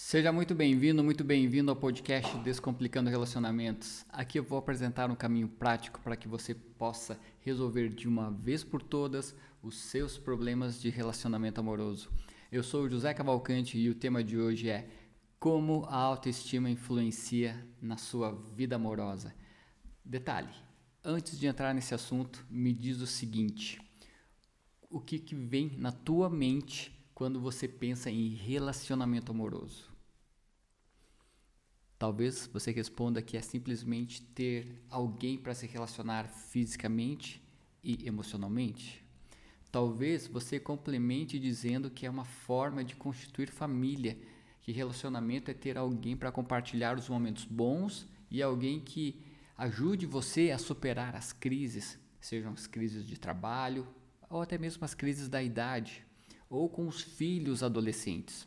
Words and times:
Seja 0.00 0.32
muito 0.32 0.54
bem-vindo, 0.54 1.02
muito 1.02 1.24
bem-vindo 1.24 1.72
ao 1.72 1.76
podcast 1.76 2.38
Descomplicando 2.38 3.10
Relacionamentos. 3.10 4.06
Aqui 4.08 4.38
eu 4.38 4.44
vou 4.44 4.56
apresentar 4.56 5.10
um 5.10 5.16
caminho 5.16 5.48
prático 5.48 6.00
para 6.00 6.16
que 6.16 6.28
você 6.28 6.54
possa 6.54 7.18
resolver 7.40 7.88
de 7.88 8.06
uma 8.06 8.30
vez 8.30 8.62
por 8.62 8.80
todas 8.80 9.34
os 9.60 9.76
seus 9.76 10.16
problemas 10.16 10.80
de 10.80 10.88
relacionamento 10.88 11.60
amoroso. 11.60 12.10
Eu 12.50 12.62
sou 12.62 12.84
o 12.84 12.88
José 12.88 13.12
Cavalcante 13.12 13.76
e 13.76 13.90
o 13.90 13.94
tema 13.94 14.22
de 14.22 14.38
hoje 14.38 14.70
é 14.70 14.88
como 15.38 15.84
a 15.86 15.96
autoestima 15.96 16.70
influencia 16.70 17.66
na 17.82 17.96
sua 17.96 18.30
vida 18.54 18.76
amorosa. 18.76 19.34
Detalhe: 20.04 20.54
antes 21.02 21.36
de 21.36 21.48
entrar 21.48 21.74
nesse 21.74 21.92
assunto, 21.92 22.46
me 22.48 22.72
diz 22.72 23.00
o 23.00 23.06
seguinte: 23.06 23.80
o 24.88 25.00
que, 25.00 25.18
que 25.18 25.34
vem 25.34 25.72
na 25.76 25.90
tua 25.90 26.30
mente 26.30 26.97
quando 27.18 27.40
você 27.40 27.66
pensa 27.66 28.08
em 28.08 28.28
relacionamento 28.28 29.32
amoroso? 29.32 29.90
Talvez 31.98 32.48
você 32.52 32.70
responda 32.70 33.20
que 33.20 33.36
é 33.36 33.40
simplesmente 33.40 34.22
ter 34.22 34.84
alguém 34.88 35.36
para 35.36 35.52
se 35.52 35.66
relacionar 35.66 36.28
fisicamente 36.28 37.42
e 37.82 38.06
emocionalmente. 38.06 39.04
Talvez 39.72 40.28
você 40.28 40.60
complemente 40.60 41.40
dizendo 41.40 41.90
que 41.90 42.06
é 42.06 42.10
uma 42.10 42.24
forma 42.24 42.84
de 42.84 42.94
constituir 42.94 43.50
família, 43.50 44.16
que 44.62 44.70
relacionamento 44.70 45.50
é 45.50 45.54
ter 45.54 45.76
alguém 45.76 46.16
para 46.16 46.30
compartilhar 46.30 46.96
os 46.96 47.08
momentos 47.08 47.44
bons 47.44 48.06
e 48.30 48.40
alguém 48.40 48.78
que 48.78 49.20
ajude 49.56 50.06
você 50.06 50.52
a 50.52 50.56
superar 50.56 51.16
as 51.16 51.32
crises, 51.32 51.98
sejam 52.20 52.52
as 52.52 52.68
crises 52.68 53.04
de 53.04 53.18
trabalho 53.18 53.84
ou 54.30 54.40
até 54.40 54.56
mesmo 54.56 54.84
as 54.84 54.94
crises 54.94 55.28
da 55.28 55.42
idade, 55.42 56.06
ou 56.48 56.68
com 56.68 56.86
os 56.86 57.00
filhos 57.00 57.62
adolescentes. 57.62 58.46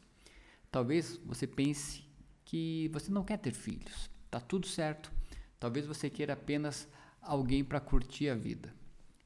Talvez 0.71 1.19
você 1.25 1.45
pense 1.45 2.03
que 2.45 2.89
você 2.93 3.11
não 3.11 3.23
quer 3.23 3.37
ter 3.37 3.53
filhos. 3.53 4.09
Tá 4.29 4.39
tudo 4.39 4.67
certo. 4.67 5.11
Talvez 5.59 5.85
você 5.85 6.09
queira 6.09 6.33
apenas 6.33 6.87
alguém 7.21 7.63
para 7.63 7.79
curtir 7.79 8.29
a 8.29 8.35
vida. 8.35 8.73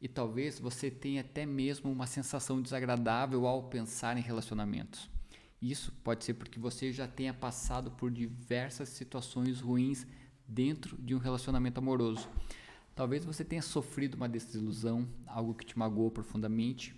E 0.01 0.07
talvez 0.07 0.59
você 0.59 0.91
tenha 0.91 1.21
até 1.21 1.45
mesmo 1.45 1.91
uma 1.91 2.05
sensação 2.05 2.61
desagradável 2.61 3.47
ao 3.47 3.63
pensar 3.63 4.17
em 4.17 4.21
relacionamentos. 4.21 5.09
Isso 5.61 5.91
pode 6.03 6.25
ser 6.25 6.33
porque 6.33 6.59
você 6.59 6.91
já 6.91 7.07
tenha 7.07 7.33
passado 7.33 7.89
por 7.91 8.11
diversas 8.11 8.89
situações 8.89 9.61
ruins 9.61 10.05
dentro 10.47 10.95
de 11.01 11.15
um 11.15 11.17
relacionamento 11.17 11.79
amoroso. 11.79 12.29
Talvez 12.93 13.25
você 13.25 13.43
tenha 13.43 13.61
sofrido 13.61 14.15
uma 14.15 14.29
desilusão, 14.29 15.07
algo 15.25 15.53
que 15.53 15.65
te 15.65 15.77
magoou 15.77 16.11
profundamente. 16.11 16.95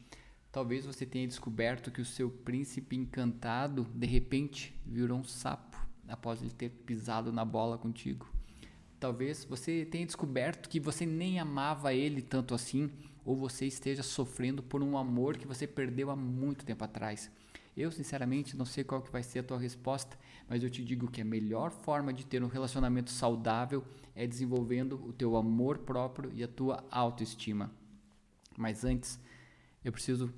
Talvez 0.58 0.88
você 0.88 1.06
tenha 1.06 1.28
descoberto 1.28 1.92
que 1.92 2.02
o 2.02 2.06
seu 2.06 2.32
príncipe 2.32 2.96
encantado 2.96 3.86
de 3.94 4.08
repente 4.08 4.74
virou 4.84 5.20
um 5.20 5.24
sapo 5.24 5.78
após 6.08 6.42
ele 6.42 6.50
ter 6.50 6.72
pisado 6.72 7.32
na 7.32 7.46
bola 7.46 7.78
contigo. 7.78 8.28
Talvez 9.00 9.46
você 9.46 9.86
tenha 9.86 10.04
descoberto 10.04 10.68
que 10.68 10.80
você 10.80 11.06
nem 11.06 11.40
amava 11.40 11.94
ele 11.94 12.24
tanto 12.24 12.56
assim, 12.56 12.90
ou 13.24 13.36
você 13.36 13.68
esteja 13.68 14.02
sofrendo 14.02 14.64
por 14.64 14.82
um 14.82 14.98
amor 14.98 15.38
que 15.38 15.46
você 15.46 15.68
perdeu 15.68 16.10
há 16.10 16.16
muito 16.16 16.66
tempo 16.66 16.84
atrás. 16.84 17.30
Eu, 17.78 17.92
sinceramente, 17.92 18.58
não 18.58 18.66
sei 18.66 18.84
qual 18.84 19.04
que 19.04 19.12
vai 19.12 19.22
ser 19.22 19.38
a 19.38 19.44
tua 19.44 19.60
resposta, 19.60 20.18
mas 20.50 20.64
eu 20.64 20.72
te 20.72 20.84
digo 20.84 21.08
que 21.12 21.22
a 21.22 21.26
melhor 21.26 21.70
forma 21.70 22.12
de 22.12 22.26
ter 22.26 22.44
um 22.44 22.48
relacionamento 22.48 23.12
saudável 23.12 23.86
é 24.16 24.26
desenvolvendo 24.26 25.00
o 25.06 25.14
teu 25.14 25.36
amor 25.36 25.78
próprio 25.78 26.32
e 26.34 26.44
a 26.44 26.48
tua 26.48 26.84
autoestima. 26.90 27.72
Mas 28.58 28.84
antes, 28.84 29.20
eu 29.86 29.92
preciso 29.92 30.34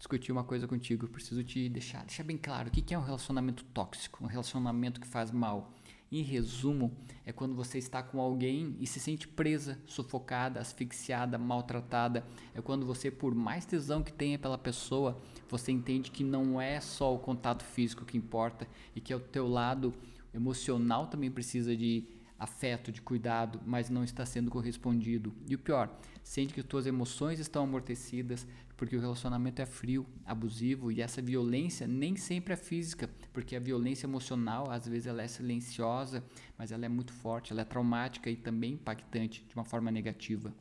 discutir 0.00 0.32
uma 0.32 0.42
coisa 0.42 0.66
contigo. 0.66 1.04
Eu 1.04 1.10
preciso 1.10 1.44
te 1.44 1.68
deixar, 1.68 2.04
deixar 2.04 2.24
bem 2.24 2.38
claro 2.38 2.68
o 2.68 2.70
que 2.70 2.94
é 2.94 2.98
um 2.98 3.04
relacionamento 3.04 3.62
tóxico, 3.64 4.24
um 4.24 4.26
relacionamento 4.26 4.98
que 4.98 5.06
faz 5.06 5.30
mal. 5.30 5.74
Em 6.10 6.22
resumo, 6.22 6.90
é 7.24 7.30
quando 7.30 7.54
você 7.54 7.78
está 7.78 8.02
com 8.02 8.20
alguém 8.20 8.76
e 8.80 8.86
se 8.86 8.98
sente 8.98 9.28
presa, 9.28 9.78
sufocada, 9.86 10.58
asfixiada, 10.58 11.38
maltratada. 11.38 12.26
É 12.52 12.60
quando 12.60 12.84
você, 12.84 13.12
por 13.12 13.32
mais 13.32 13.64
tesão 13.64 14.02
que 14.02 14.12
tenha 14.12 14.36
pela 14.36 14.58
pessoa, 14.58 15.20
você 15.48 15.70
entende 15.70 16.10
que 16.10 16.24
não 16.24 16.60
é 16.60 16.80
só 16.80 17.14
o 17.14 17.18
contato 17.18 17.62
físico 17.62 18.04
que 18.04 18.16
importa 18.16 18.66
e 18.96 19.00
que 19.00 19.14
o 19.14 19.20
teu 19.20 19.46
lado 19.46 19.94
emocional 20.34 21.06
também 21.06 21.30
precisa 21.30 21.76
de 21.76 22.08
afeto, 22.40 22.90
de 22.90 23.02
cuidado, 23.02 23.60
mas 23.66 23.90
não 23.90 24.02
está 24.02 24.24
sendo 24.24 24.50
correspondido. 24.50 25.34
E 25.46 25.54
o 25.54 25.58
pior, 25.58 25.94
sente 26.24 26.54
que 26.54 26.62
suas 26.62 26.86
emoções 26.86 27.38
estão 27.38 27.64
amortecidas, 27.64 28.46
porque 28.78 28.96
o 28.96 29.00
relacionamento 29.00 29.60
é 29.60 29.66
frio, 29.66 30.06
abusivo 30.24 30.90
e 30.90 31.02
essa 31.02 31.20
violência 31.20 31.86
nem 31.86 32.16
sempre 32.16 32.54
é 32.54 32.56
física, 32.56 33.10
porque 33.30 33.54
a 33.54 33.60
violência 33.60 34.06
emocional 34.06 34.70
às 34.70 34.88
vezes 34.88 35.06
ela 35.06 35.22
é 35.22 35.28
silenciosa, 35.28 36.24
mas 36.56 36.72
ela 36.72 36.86
é 36.86 36.88
muito 36.88 37.12
forte, 37.12 37.52
ela 37.52 37.60
é 37.60 37.64
traumática 37.64 38.30
e 38.30 38.36
também 38.36 38.72
impactante 38.72 39.44
de 39.46 39.54
uma 39.54 39.64
forma 39.64 39.90
negativa. 39.90 40.54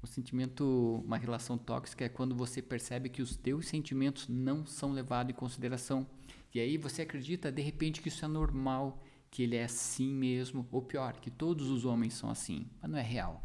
O 0.00 0.06
sentimento, 0.06 1.02
uma 1.04 1.16
relação 1.16 1.58
tóxica 1.58 2.04
é 2.04 2.08
quando 2.08 2.34
você 2.34 2.62
percebe 2.62 3.08
que 3.08 3.22
os 3.22 3.34
teus 3.34 3.66
sentimentos 3.66 4.28
não 4.28 4.64
são 4.64 4.92
levados 4.92 5.32
em 5.32 5.36
consideração. 5.36 6.06
E 6.54 6.60
aí 6.60 6.76
você 6.76 7.02
acredita 7.02 7.50
de 7.50 7.62
repente 7.62 8.00
que 8.00 8.08
isso 8.08 8.24
é 8.24 8.28
normal, 8.28 9.02
que 9.32 9.42
ele 9.42 9.56
é 9.56 9.64
assim 9.64 10.12
mesmo, 10.12 10.68
ou 10.70 10.82
pior, 10.82 11.14
que 11.14 11.30
todos 11.30 11.70
os 11.70 11.86
homens 11.86 12.12
são 12.12 12.28
assim, 12.28 12.66
mas 12.80 12.90
não 12.90 12.98
é 12.98 13.02
real. 13.02 13.42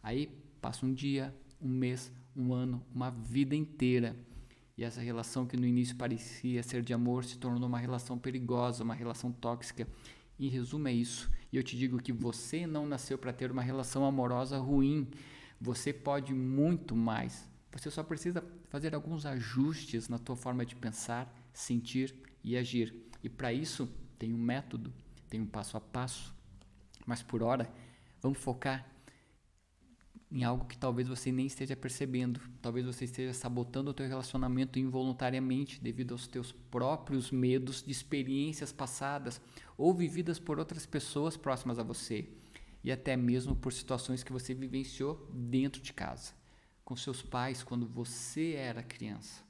Aí 0.00 0.28
passa 0.60 0.86
um 0.86 0.94
dia, 0.94 1.34
um 1.60 1.68
mês, 1.68 2.12
um 2.36 2.54
ano, 2.54 2.80
uma 2.94 3.10
vida 3.10 3.56
inteira. 3.56 4.16
E 4.78 4.84
essa 4.84 5.00
relação 5.00 5.44
que 5.44 5.56
no 5.56 5.66
início 5.66 5.96
parecia 5.96 6.62
ser 6.62 6.82
de 6.82 6.94
amor 6.94 7.24
se 7.24 7.36
tornou 7.36 7.68
uma 7.68 7.80
relação 7.80 8.16
perigosa, 8.16 8.84
uma 8.84 8.94
relação 8.94 9.32
tóxica. 9.32 9.88
Em 10.38 10.48
resumo, 10.48 10.86
é 10.86 10.92
isso. 10.92 11.28
E 11.52 11.56
eu 11.56 11.64
te 11.64 11.76
digo 11.76 12.00
que 12.00 12.12
você 12.12 12.64
não 12.64 12.86
nasceu 12.86 13.18
para 13.18 13.32
ter 13.32 13.50
uma 13.50 13.62
relação 13.62 14.04
amorosa 14.04 14.56
ruim. 14.58 15.08
Você 15.60 15.92
pode 15.92 16.32
muito 16.32 16.94
mais. 16.94 17.50
Você 17.72 17.90
só 17.90 18.04
precisa 18.04 18.44
fazer 18.68 18.94
alguns 18.94 19.26
ajustes 19.26 20.08
na 20.08 20.18
tua 20.18 20.36
forma 20.36 20.64
de 20.64 20.76
pensar, 20.76 21.32
sentir 21.52 22.14
e 22.44 22.56
agir. 22.56 22.94
E 23.20 23.28
para 23.28 23.52
isso 23.52 23.88
tem 24.16 24.32
um 24.32 24.38
método, 24.38 24.92
tem 25.34 25.40
um 25.40 25.46
passo 25.46 25.76
a 25.76 25.80
passo. 25.80 26.32
Mas 27.04 27.20
por 27.20 27.42
hora, 27.42 27.68
vamos 28.22 28.38
focar 28.38 28.88
em 30.30 30.44
algo 30.44 30.64
que 30.64 30.78
talvez 30.78 31.08
você 31.08 31.32
nem 31.32 31.46
esteja 31.46 31.74
percebendo. 31.74 32.40
Talvez 32.62 32.86
você 32.86 33.04
esteja 33.04 33.32
sabotando 33.34 33.90
o 33.90 33.94
teu 33.94 34.06
relacionamento 34.06 34.78
involuntariamente 34.78 35.82
devido 35.82 36.12
aos 36.12 36.28
teus 36.28 36.52
próprios 36.52 37.32
medos 37.32 37.82
de 37.82 37.90
experiências 37.90 38.70
passadas 38.72 39.40
ou 39.76 39.92
vividas 39.92 40.38
por 40.38 40.60
outras 40.60 40.86
pessoas 40.86 41.36
próximas 41.36 41.80
a 41.80 41.82
você 41.82 42.28
e 42.84 42.92
até 42.92 43.16
mesmo 43.16 43.56
por 43.56 43.72
situações 43.72 44.22
que 44.22 44.32
você 44.32 44.54
vivenciou 44.54 45.28
dentro 45.32 45.82
de 45.82 45.92
casa, 45.92 46.32
com 46.84 46.94
seus 46.94 47.22
pais 47.22 47.64
quando 47.64 47.88
você 47.88 48.52
era 48.52 48.84
criança. 48.84 49.42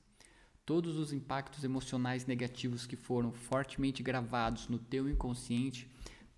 Todos 0.67 0.97
os 0.97 1.13
impactos 1.13 1.65
emocionais 1.65 2.27
negativos 2.27 2.87
que 2.87 2.97
foram 2.97 3.33
fortemente 3.33 4.03
gravados 4.03 4.69
no 4.69 4.79
teu 4.79 5.09
inconsciente 5.09 5.89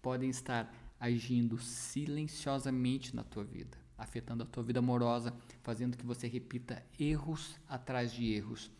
podem 0.02 0.30
estar 0.30 0.74
agindo 0.98 1.58
silenciosamente 1.58 3.14
na 3.14 3.22
tua 3.22 3.44
vida 3.44 3.86
afetando 3.98 4.42
a 4.42 4.46
tua 4.46 4.62
vida 4.62 4.78
amorosa, 4.78 5.34
fazendo 5.62 5.96
que 5.96 6.04
você 6.04 6.26
repita 6.26 6.82
erros 6.98 7.58
atrás 7.68 8.12
de 8.12 8.32
erros. 8.32 8.70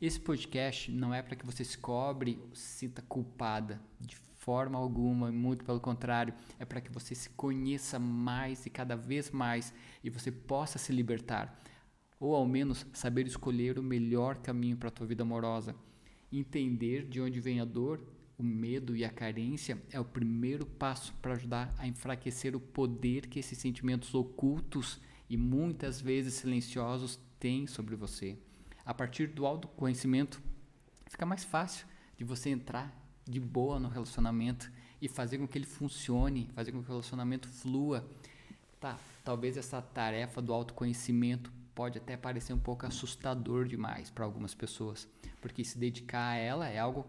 Esse 0.00 0.20
podcast 0.20 0.90
não 0.90 1.14
é 1.14 1.22
para 1.22 1.36
que 1.36 1.46
você 1.46 1.64
se 1.64 1.78
cobre, 1.78 2.38
se 2.52 2.78
sinta 2.78 3.02
culpada 3.02 3.80
de 4.00 4.16
forma 4.16 4.78
alguma, 4.78 5.32
muito 5.32 5.64
pelo 5.64 5.80
contrário, 5.80 6.34
é 6.58 6.64
para 6.64 6.80
que 6.80 6.92
você 6.92 7.14
se 7.14 7.30
conheça 7.30 7.98
mais 7.98 8.66
e 8.66 8.70
cada 8.70 8.96
vez 8.96 9.30
mais 9.30 9.72
e 10.04 10.10
você 10.10 10.30
possa 10.30 10.78
se 10.78 10.92
libertar, 10.92 11.58
ou 12.18 12.34
ao 12.34 12.46
menos 12.46 12.86
saber 12.92 13.26
escolher 13.26 13.78
o 13.78 13.82
melhor 13.82 14.38
caminho 14.38 14.76
para 14.76 14.88
a 14.88 14.92
tua 14.92 15.06
vida 15.06 15.22
amorosa, 15.22 15.74
entender 16.32 17.06
de 17.06 17.20
onde 17.20 17.40
vem 17.40 17.60
a 17.60 17.64
dor 17.64 18.00
o 18.38 18.42
medo 18.42 18.94
e 18.94 19.04
a 19.04 19.10
carência 19.10 19.82
é 19.90 19.98
o 19.98 20.04
primeiro 20.04 20.66
passo 20.66 21.14
para 21.22 21.32
ajudar 21.32 21.74
a 21.78 21.86
enfraquecer 21.86 22.54
o 22.54 22.60
poder 22.60 23.28
que 23.28 23.38
esses 23.38 23.58
sentimentos 23.58 24.14
ocultos 24.14 25.00
e 25.28 25.36
muitas 25.36 26.00
vezes 26.00 26.34
silenciosos 26.34 27.18
têm 27.40 27.66
sobre 27.66 27.96
você. 27.96 28.36
A 28.84 28.92
partir 28.92 29.28
do 29.28 29.46
autoconhecimento, 29.46 30.40
fica 31.08 31.24
mais 31.24 31.44
fácil 31.44 31.86
de 32.16 32.24
você 32.24 32.50
entrar 32.50 32.94
de 33.24 33.40
boa 33.40 33.80
no 33.80 33.88
relacionamento 33.88 34.70
e 35.00 35.08
fazer 35.08 35.38
com 35.38 35.48
que 35.48 35.56
ele 35.56 35.66
funcione, 35.66 36.50
fazer 36.54 36.72
com 36.72 36.80
que 36.80 36.86
o 36.86 36.92
relacionamento 36.92 37.48
flua. 37.48 38.08
Tá, 38.78 38.98
talvez 39.24 39.56
essa 39.56 39.80
tarefa 39.80 40.42
do 40.42 40.52
autoconhecimento 40.52 41.50
pode 41.76 41.98
até 41.98 42.16
parecer 42.16 42.54
um 42.54 42.58
pouco 42.58 42.86
assustador 42.86 43.66
demais 43.66 44.08
para 44.08 44.24
algumas 44.24 44.54
pessoas, 44.54 45.06
porque 45.42 45.62
se 45.62 45.78
dedicar 45.78 46.30
a 46.30 46.36
ela 46.36 46.66
é 46.66 46.78
algo 46.78 47.06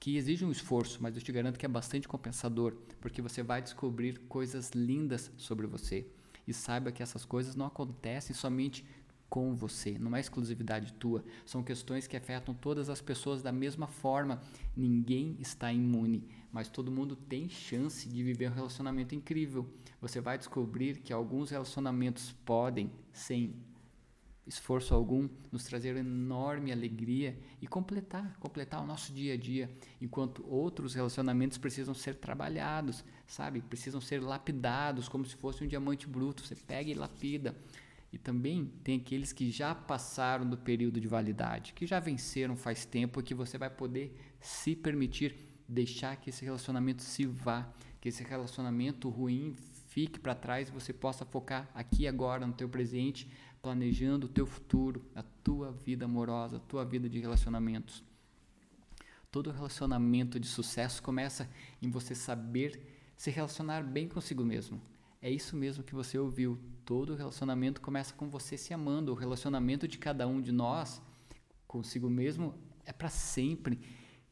que 0.00 0.16
exige 0.16 0.46
um 0.46 0.50
esforço, 0.50 0.98
mas 1.02 1.14
eu 1.14 1.20
te 1.20 1.30
garanto 1.30 1.58
que 1.58 1.66
é 1.66 1.68
bastante 1.68 2.08
compensador, 2.08 2.74
porque 3.02 3.20
você 3.20 3.42
vai 3.42 3.60
descobrir 3.60 4.18
coisas 4.20 4.70
lindas 4.70 5.30
sobre 5.36 5.66
você. 5.66 6.06
E 6.46 6.54
saiba 6.54 6.90
que 6.90 7.02
essas 7.02 7.26
coisas 7.26 7.54
não 7.54 7.66
acontecem 7.66 8.34
somente 8.34 8.86
com 9.28 9.54
você, 9.54 9.98
não 9.98 10.16
é 10.16 10.20
exclusividade 10.20 10.92
tua. 10.94 11.24
São 11.44 11.62
questões 11.62 12.06
que 12.06 12.16
afetam 12.16 12.54
todas 12.54 12.88
as 12.88 13.00
pessoas 13.00 13.42
da 13.42 13.52
mesma 13.52 13.86
forma. 13.86 14.40
Ninguém 14.76 15.36
está 15.38 15.72
imune, 15.72 16.26
mas 16.50 16.68
todo 16.68 16.90
mundo 16.90 17.14
tem 17.14 17.48
chance 17.48 18.08
de 18.08 18.22
viver 18.22 18.50
um 18.50 18.54
relacionamento 18.54 19.14
incrível. 19.14 19.68
Você 20.00 20.20
vai 20.20 20.38
descobrir 20.38 21.00
que 21.00 21.12
alguns 21.12 21.50
relacionamentos 21.50 22.32
podem, 22.44 22.90
sem 23.12 23.54
esforço 24.46 24.94
algum, 24.94 25.28
nos 25.52 25.64
trazer 25.64 25.94
enorme 25.96 26.72
alegria 26.72 27.38
e 27.60 27.66
completar, 27.66 28.34
completar 28.40 28.82
o 28.82 28.86
nosso 28.86 29.12
dia 29.12 29.34
a 29.34 29.36
dia, 29.36 29.70
enquanto 30.00 30.42
outros 30.48 30.94
relacionamentos 30.94 31.58
precisam 31.58 31.92
ser 31.92 32.14
trabalhados, 32.14 33.04
sabe? 33.26 33.60
Precisam 33.60 34.00
ser 34.00 34.22
lapidados 34.22 35.06
como 35.06 35.26
se 35.26 35.36
fosse 35.36 35.62
um 35.62 35.68
diamante 35.68 36.06
bruto. 36.08 36.46
Você 36.46 36.54
pega 36.54 36.90
e 36.90 36.94
lapida. 36.94 37.54
E 38.12 38.16
também 38.16 38.72
tem 38.82 38.98
aqueles 38.98 39.32
que 39.32 39.50
já 39.50 39.74
passaram 39.74 40.48
do 40.48 40.56
período 40.56 41.00
de 41.00 41.06
validade, 41.06 41.74
que 41.74 41.86
já 41.86 42.00
venceram 42.00 42.56
faz 42.56 42.86
tempo 42.86 43.20
e 43.20 43.22
que 43.22 43.34
você 43.34 43.58
vai 43.58 43.68
poder 43.68 44.16
se 44.40 44.74
permitir 44.74 45.36
deixar 45.68 46.16
que 46.16 46.30
esse 46.30 46.44
relacionamento 46.44 47.02
se 47.02 47.26
vá, 47.26 47.70
que 48.00 48.08
esse 48.08 48.22
relacionamento 48.22 49.10
ruim 49.10 49.54
fique 49.88 50.18
para 50.18 50.34
trás 50.34 50.68
e 50.68 50.72
você 50.72 50.92
possa 50.92 51.26
focar 51.26 51.68
aqui 51.74 52.06
agora 52.06 52.46
no 52.46 52.54
teu 52.54 52.68
presente, 52.68 53.30
planejando 53.60 54.26
o 54.26 54.30
teu 54.30 54.46
futuro, 54.46 55.04
a 55.14 55.22
tua 55.22 55.72
vida 55.72 56.06
amorosa, 56.06 56.56
a 56.56 56.60
tua 56.60 56.84
vida 56.84 57.08
de 57.08 57.18
relacionamentos. 57.18 58.02
Todo 59.30 59.50
relacionamento 59.50 60.40
de 60.40 60.46
sucesso 60.46 61.02
começa 61.02 61.50
em 61.82 61.90
você 61.90 62.14
saber 62.14 63.12
se 63.14 63.30
relacionar 63.30 63.82
bem 63.82 64.08
consigo 64.08 64.44
mesmo. 64.44 64.80
É 65.20 65.30
isso 65.30 65.56
mesmo 65.56 65.82
que 65.82 65.94
você 65.94 66.18
ouviu. 66.18 66.58
Todo 66.84 67.16
relacionamento 67.16 67.80
começa 67.80 68.14
com 68.14 68.28
você 68.28 68.56
se 68.56 68.72
amando. 68.72 69.12
O 69.12 69.16
relacionamento 69.16 69.88
de 69.88 69.98
cada 69.98 70.26
um 70.26 70.40
de 70.40 70.52
nós 70.52 71.02
consigo 71.66 72.08
mesmo 72.08 72.54
é 72.84 72.92
para 72.92 73.08
sempre. 73.08 73.80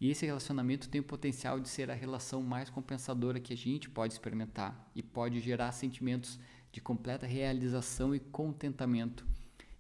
E 0.01 0.11
esse 0.11 0.25
relacionamento 0.25 0.89
tem 0.89 1.01
o 1.01 1.05
potencial 1.05 1.59
de 1.59 1.69
ser 1.69 1.91
a 1.91 1.95
relação 1.95 2.43
mais 2.43 2.71
compensadora 2.71 3.41
que 3.41 3.53
a 3.53 3.57
gente 3.57 3.91
pode 3.91 4.13
experimentar 4.13 4.91
e 4.95 5.03
pode 5.03 5.41
gerar 5.41 5.73
sentimentos 5.73 6.39
de 6.71 6.81
completa 6.81 7.27
realização 7.27 8.15
e 8.15 8.21
contentamento. 8.21 9.27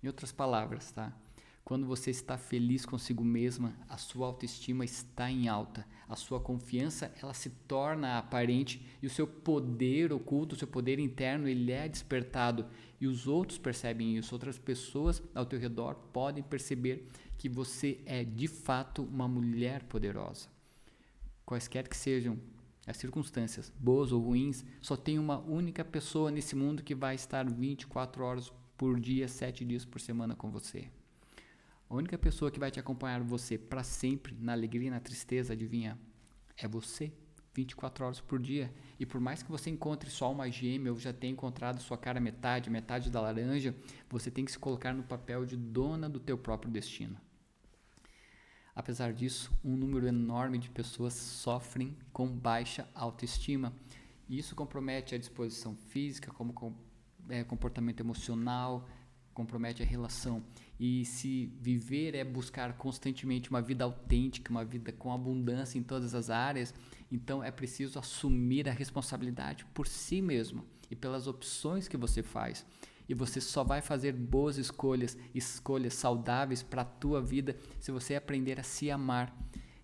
Em 0.03 0.07
outras 0.07 0.33
palavras, 0.33 0.91
tá? 0.91 1.13
Quando 1.67 1.85
você 1.85 2.13
está 2.13 2.39
feliz 2.39 2.87
consigo 2.87 3.25
mesma, 3.25 3.77
a 3.89 3.97
sua 3.97 4.29
autoestima 4.29 4.85
está 4.85 5.29
em 5.29 5.49
alta, 5.49 5.85
a 6.09 6.15
sua 6.15 6.39
confiança 6.39 7.13
ela 7.21 7.35
se 7.35 7.51
torna 7.51 8.19
aparente 8.19 8.87
e 9.03 9.07
o 9.09 9.11
seu 9.11 9.27
poder 9.27 10.13
oculto, 10.13 10.55
o 10.55 10.59
seu 10.61 10.69
poder 10.69 11.01
interno, 11.01 11.49
ele 11.49 11.73
é 11.73 11.89
despertado 11.89 12.67
e 13.01 13.09
os 13.09 13.27
outros 13.27 13.59
percebem 13.59 14.17
isso, 14.17 14.33
outras 14.33 14.57
pessoas 14.61 15.21
ao 15.35 15.45
teu 15.45 15.59
redor 15.59 15.97
podem 16.13 16.41
perceber 16.41 17.09
que 17.37 17.49
você 17.49 18.01
é 18.07 18.23
de 18.23 18.47
fato 18.47 19.03
uma 19.03 19.27
mulher 19.27 19.83
poderosa. 19.83 20.49
Quaisquer 21.45 21.89
que 21.89 21.97
sejam 21.97 22.39
as 22.87 22.97
circunstâncias, 22.97 23.73
boas 23.77 24.13
ou 24.13 24.23
ruins, 24.23 24.65
só 24.81 24.97
tem 24.97 25.19
uma 25.19 25.41
única 25.41 25.85
pessoa 25.85 26.31
nesse 26.31 26.55
mundo 26.55 26.85
que 26.85 26.95
vai 26.95 27.17
estar 27.17 27.45
24 27.45 28.23
horas 28.23 28.53
por 28.79 29.01
dia, 29.01 29.27
7 29.27 29.65
dias 29.65 29.85
por 29.85 30.01
semana 30.01 30.37
com 30.37 30.49
você. 30.49 30.89
A 31.89 31.95
única 31.95 32.19
pessoa 32.19 32.51
que 32.51 32.59
vai 32.59 32.71
te 32.71 32.81
acompanhar 32.81 33.23
você 33.23 33.57
para 33.57 33.83
sempre, 33.83 34.37
na 34.41 34.53
alegria 34.53 34.89
e 34.89 34.91
na 34.91 35.01
tristeza, 35.01 35.53
adivinha? 35.53 35.99
É 36.57 36.67
você. 36.67 37.13
24 37.55 38.05
horas 38.05 38.21
por 38.21 38.39
dia. 38.39 38.73
E 39.01 39.07
por 39.07 39.21
mais 39.21 39.43
que 39.43 39.51
você 39.51 39.71
encontre 39.71 40.11
só 40.11 40.31
uma 40.31 40.51
gêmea 40.51 40.93
ou 40.93 40.99
já 40.99 41.13
tenha 41.13 41.33
encontrado 41.33 41.81
sua 41.81 41.97
cara 41.97 42.21
metade, 42.21 42.69
metade 42.69 43.11
da 43.11 43.21
laranja, 43.21 43.75
você 44.11 44.31
tem 44.31 44.45
que 44.45 44.53
se 44.53 44.59
colocar 44.59 44.93
no 44.93 45.03
papel 45.03 45.47
de 45.47 45.57
dona 45.57 46.09
do 46.09 46.21
teu 46.21 46.37
próprio 46.37 46.71
destino. 46.71 47.17
Apesar 48.75 49.13
disso, 49.15 49.51
um 49.65 49.75
número 49.75 50.07
enorme 50.07 50.59
de 50.59 50.69
pessoas 50.69 51.15
sofrem 51.15 51.97
com 52.13 52.29
baixa 52.29 52.87
autoestima. 52.95 53.73
E 54.29 54.39
isso 54.39 54.55
compromete 54.55 55.15
a 55.15 55.19
disposição 55.19 55.75
física, 55.75 56.31
como 56.31 56.77
é, 57.31 57.43
comportamento 57.43 58.01
emocional, 58.01 58.87
compromete 59.33 59.83
a 59.83 59.87
relação. 59.87 60.45
E 60.79 61.05
se 61.05 61.47
viver 61.61 62.15
é 62.15 62.23
buscar 62.23 62.77
constantemente 62.77 63.49
uma 63.49 63.63
vida 63.63 63.85
autêntica, 63.85 64.51
uma 64.51 64.65
vida 64.65 64.93
com 64.93 65.13
abundância 65.13 65.79
em 65.79 65.83
todas 65.83 66.15
as 66.15 66.29
áreas, 66.29 66.75
então 67.11 67.43
é 67.43 67.51
preciso 67.51 67.99
assumir 67.99 68.69
a 68.69 68.73
responsabilidade 68.73 69.65
por 69.73 69.87
si 69.87 70.21
mesmo 70.21 70.65
e 70.91 70.97
pelas 70.97 71.27
opções 71.27 71.89
que 71.89 71.97
você 71.97 72.23
faz. 72.23 72.67
E 73.09 73.15
você 73.15 73.41
só 73.41 73.63
vai 73.63 73.81
fazer 73.81 74.13
boas 74.13 74.59
escolhas, 74.59 75.17
escolhas 75.35 75.95
saudáveis 75.95 76.63
para 76.63 76.83
a 76.83 76.87
tua 76.87 77.23
vida 77.23 77.57
se 77.79 77.93
você 77.93 78.17
aprender 78.17 78.59
a 78.59 78.65
se 78.65 78.91
amar 78.91 79.35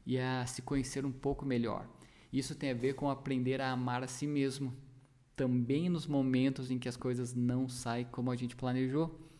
e 0.04 0.18
a 0.18 0.44
se 0.46 0.60
conhecer 0.60 1.06
um 1.06 1.12
pouco 1.12 1.46
melhor. 1.46 1.88
Isso 2.32 2.54
tem 2.54 2.70
a 2.70 2.74
ver 2.74 2.94
com 2.94 3.08
aprender 3.08 3.60
a 3.60 3.70
amar 3.70 4.02
a 4.02 4.08
si 4.08 4.26
mesmo, 4.26 4.74
também 5.36 5.88
nos 5.88 6.06
momentos 6.06 6.70
em 6.70 6.78
que 6.78 6.88
as 6.88 6.96
coisas 6.96 7.34
não 7.34 7.68
saem 7.68 8.06
como 8.06 8.30
a 8.30 8.36
gente 8.36 8.56
planejou. 8.56 9.31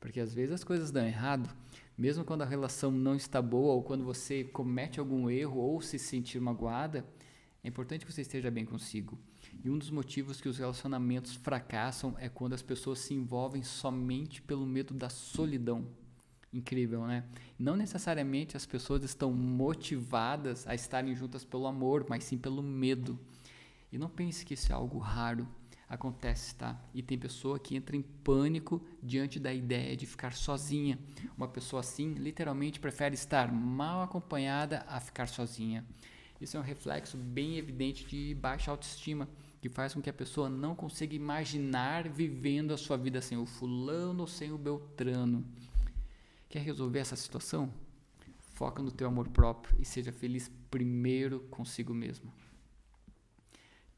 Porque 0.00 0.18
às 0.18 0.32
vezes 0.32 0.54
as 0.54 0.64
coisas 0.64 0.90
dão 0.90 1.06
errado, 1.06 1.54
mesmo 1.96 2.24
quando 2.24 2.42
a 2.42 2.46
relação 2.46 2.90
não 2.90 3.14
está 3.14 3.42
boa 3.42 3.74
ou 3.74 3.82
quando 3.82 4.02
você 4.02 4.42
comete 4.42 4.98
algum 4.98 5.28
erro 5.28 5.60
ou 5.60 5.82
se 5.82 5.98
sentir 5.98 6.40
magoada, 6.40 7.06
é 7.62 7.68
importante 7.68 8.06
que 8.06 8.12
você 8.12 8.22
esteja 8.22 8.50
bem 8.50 8.64
consigo. 8.64 9.18
E 9.62 9.68
um 9.68 9.76
dos 9.76 9.90
motivos 9.90 10.40
que 10.40 10.48
os 10.48 10.56
relacionamentos 10.56 11.34
fracassam 11.34 12.16
é 12.18 12.30
quando 12.30 12.54
as 12.54 12.62
pessoas 12.62 13.00
se 13.00 13.12
envolvem 13.12 13.62
somente 13.62 14.40
pelo 14.40 14.64
medo 14.64 14.94
da 14.94 15.10
solidão. 15.10 15.86
Incrível, 16.52 17.06
né? 17.06 17.24
Não 17.58 17.76
necessariamente 17.76 18.56
as 18.56 18.64
pessoas 18.64 19.04
estão 19.04 19.30
motivadas 19.30 20.66
a 20.66 20.74
estarem 20.74 21.14
juntas 21.14 21.44
pelo 21.44 21.66
amor, 21.66 22.06
mas 22.08 22.24
sim 22.24 22.38
pelo 22.38 22.62
medo. 22.62 23.18
E 23.92 23.98
não 23.98 24.08
pense 24.08 24.44
que 24.46 24.54
isso 24.54 24.72
é 24.72 24.74
algo 24.74 24.98
raro 24.98 25.46
acontece, 25.90 26.54
tá? 26.54 26.80
E 26.94 27.02
tem 27.02 27.18
pessoa 27.18 27.58
que 27.58 27.74
entra 27.74 27.96
em 27.96 28.02
pânico 28.02 28.80
diante 29.02 29.40
da 29.40 29.52
ideia 29.52 29.96
de 29.96 30.06
ficar 30.06 30.32
sozinha. 30.32 30.96
Uma 31.36 31.48
pessoa 31.48 31.80
assim, 31.80 32.14
literalmente, 32.14 32.78
prefere 32.78 33.16
estar 33.16 33.52
mal 33.52 34.00
acompanhada 34.00 34.84
a 34.88 35.00
ficar 35.00 35.26
sozinha. 35.26 35.84
Isso 36.40 36.56
é 36.56 36.60
um 36.60 36.62
reflexo 36.62 37.18
bem 37.18 37.58
evidente 37.58 38.06
de 38.06 38.34
baixa 38.34 38.70
autoestima, 38.70 39.28
que 39.60 39.68
faz 39.68 39.92
com 39.92 40.00
que 40.00 40.08
a 40.08 40.12
pessoa 40.12 40.48
não 40.48 40.74
consiga 40.74 41.14
imaginar 41.14 42.08
vivendo 42.08 42.72
a 42.72 42.78
sua 42.78 42.96
vida 42.96 43.20
sem 43.20 43.36
o 43.36 43.44
fulano 43.44 44.20
ou 44.20 44.26
sem 44.28 44.52
o 44.52 44.56
beltrano. 44.56 45.44
Quer 46.48 46.60
resolver 46.60 47.00
essa 47.00 47.16
situação? 47.16 47.70
Foca 48.54 48.80
no 48.80 48.92
teu 48.92 49.08
amor 49.08 49.28
próprio 49.28 49.76
e 49.80 49.84
seja 49.84 50.12
feliz 50.12 50.50
primeiro 50.70 51.40
consigo 51.50 51.92
mesmo. 51.92 52.32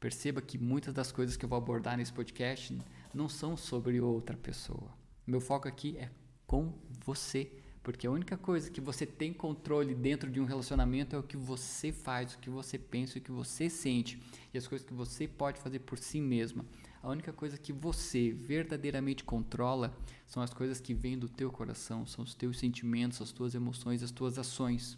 Perceba 0.03 0.41
que 0.41 0.57
muitas 0.57 0.93
das 0.93 1.13
coisas 1.13 1.37
que 1.37 1.45
eu 1.45 1.49
vou 1.49 1.57
abordar 1.57 1.95
nesse 1.95 2.11
podcast 2.11 2.77
não 3.13 3.29
são 3.29 3.55
sobre 3.55 4.01
outra 4.01 4.35
pessoa. 4.35 4.91
Meu 5.25 5.39
foco 5.39 5.65
aqui 5.65 5.97
é 5.97 6.11
com 6.45 6.73
você, 7.05 7.49
porque 7.81 8.05
a 8.05 8.11
única 8.11 8.35
coisa 8.35 8.69
que 8.69 8.81
você 8.81 9.05
tem 9.05 9.31
controle 9.31 9.95
dentro 9.95 10.29
de 10.29 10.41
um 10.41 10.45
relacionamento 10.45 11.15
é 11.15 11.19
o 11.19 11.23
que 11.23 11.37
você 11.37 11.93
faz, 11.93 12.33
o 12.33 12.39
que 12.39 12.49
você 12.49 12.77
pensa, 12.77 13.17
o 13.17 13.21
que 13.21 13.31
você 13.31 13.69
sente 13.69 14.21
e 14.53 14.57
as 14.57 14.67
coisas 14.67 14.85
que 14.85 14.93
você 14.93 15.25
pode 15.25 15.57
fazer 15.61 15.79
por 15.79 15.97
si 15.97 16.19
mesma. 16.19 16.65
A 17.01 17.09
única 17.09 17.31
coisa 17.31 17.57
que 17.57 17.71
você 17.71 18.33
verdadeiramente 18.33 19.23
controla 19.23 19.97
são 20.27 20.43
as 20.43 20.53
coisas 20.53 20.81
que 20.81 20.93
vêm 20.93 21.17
do 21.17 21.29
teu 21.29 21.49
coração, 21.49 22.05
são 22.05 22.25
os 22.25 22.35
teus 22.35 22.59
sentimentos, 22.59 23.21
as 23.21 23.31
tuas 23.31 23.55
emoções, 23.55 24.03
as 24.03 24.11
tuas 24.11 24.37
ações. 24.37 24.97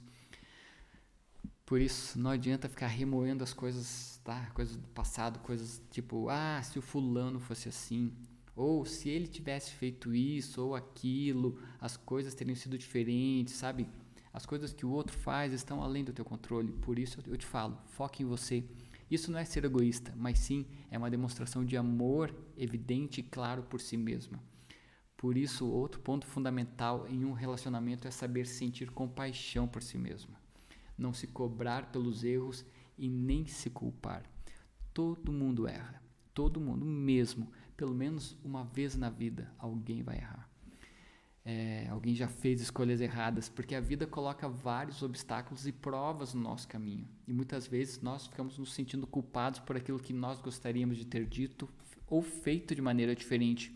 Por 1.66 1.82
isso, 1.82 2.20
não 2.20 2.30
adianta 2.30 2.70
ficar 2.70 2.86
remoendo 2.86 3.44
as 3.44 3.52
coisas, 3.52 4.22
tá? 4.24 4.52
Coisas 4.54 4.76
do 4.76 4.88
passado, 4.90 5.40
coisas 5.40 5.82
tipo, 5.90 6.30
ah, 6.30 6.62
se 6.62 6.78
o 6.78 6.82
fulano 6.82 7.40
fosse 7.40 7.68
assim, 7.68 8.14
ou 8.56 8.86
se 8.86 9.10
ele 9.10 9.26
tivesse 9.28 9.72
feito 9.72 10.14
isso 10.14 10.64
ou 10.64 10.76
aquilo, 10.76 11.60
as 11.82 11.98
coisas 11.98 12.36
teriam 12.36 12.56
sido 12.56 12.78
diferentes, 12.78 13.56
sabe? 13.56 13.88
As 14.32 14.46
coisas 14.46 14.74
que 14.74 14.86
o 14.86 14.92
outro 14.92 15.18
faz 15.18 15.54
estão 15.54 15.82
além 15.82 16.04
do 16.04 16.14
teu 16.14 16.24
controle. 16.24 16.72
Por 16.72 17.00
isso 17.00 17.20
eu 17.26 17.36
te 17.36 17.48
falo, 17.48 17.80
foque 17.88 18.22
em 18.22 18.28
você. 18.28 18.64
Isso 19.10 19.32
não 19.32 19.40
é 19.40 19.46
ser 19.46 19.66
egoísta, 19.66 20.14
mas 20.16 20.38
sim 20.38 20.68
é 20.92 21.00
uma 21.00 21.10
demonstração 21.10 21.66
de 21.66 21.76
amor 21.76 22.32
evidente 22.56 23.22
e 23.22 23.24
claro 23.24 23.64
por 23.64 23.82
si 23.82 23.98
mesma. 23.98 24.40
Por 25.18 25.36
isso, 25.36 25.68
outro 25.68 26.00
ponto 26.00 26.28
fundamental 26.28 27.08
em 27.08 27.26
um 27.26 27.34
relacionamento 27.34 28.08
é 28.08 28.12
saber 28.12 28.46
sentir 28.46 28.92
compaixão 28.92 29.68
por 29.68 29.82
si 29.82 29.98
mesma 29.98 30.45
não 30.98 31.14
se 31.14 31.28
cobrar 31.28 31.92
pelos 31.92 32.24
erros 32.24 32.66
e 32.98 33.08
nem 33.08 33.46
se 33.46 33.70
culpar. 33.70 34.24
Todo 34.94 35.32
mundo 35.32 35.68
erra, 35.68 36.02
todo 36.34 36.60
mundo 36.60 36.86
mesmo, 36.86 37.52
pelo 37.76 37.94
menos 37.94 38.38
uma 38.44 38.64
vez 38.64 38.96
na 38.96 39.10
vida, 39.10 39.52
alguém 39.58 40.04
vai 40.04 40.18
errar. 40.18 40.50
É, 41.48 41.88
alguém 41.90 42.16
já 42.16 42.28
fez 42.28 42.60
escolhas 42.60 43.00
erradas, 43.00 43.48
porque 43.48 43.76
a 43.76 43.80
vida 43.80 44.08
coloca 44.08 44.50
vários 44.50 45.04
obstáculos 45.04 45.68
e 45.68 45.72
provas 45.72 46.34
no 46.34 46.42
nosso 46.42 46.68
caminho. 46.68 47.08
E 47.28 47.34
muitas 47.34 47.68
vezes 47.68 48.02
nós 48.02 48.26
ficamos 48.26 48.58
nos 48.58 48.74
sentindo 48.74 49.06
culpados 49.06 49.60
por 49.60 49.78
aquilo 49.78 50.00
que 50.00 50.12
nós 50.12 50.40
gostaríamos 50.40 50.98
de 50.98 51.06
ter 51.06 51.28
dito 51.28 51.70
ou 52.08 52.24
feito 52.24 52.74
de 52.74 52.82
maneira 52.82 53.16
diferente. 53.16 53.76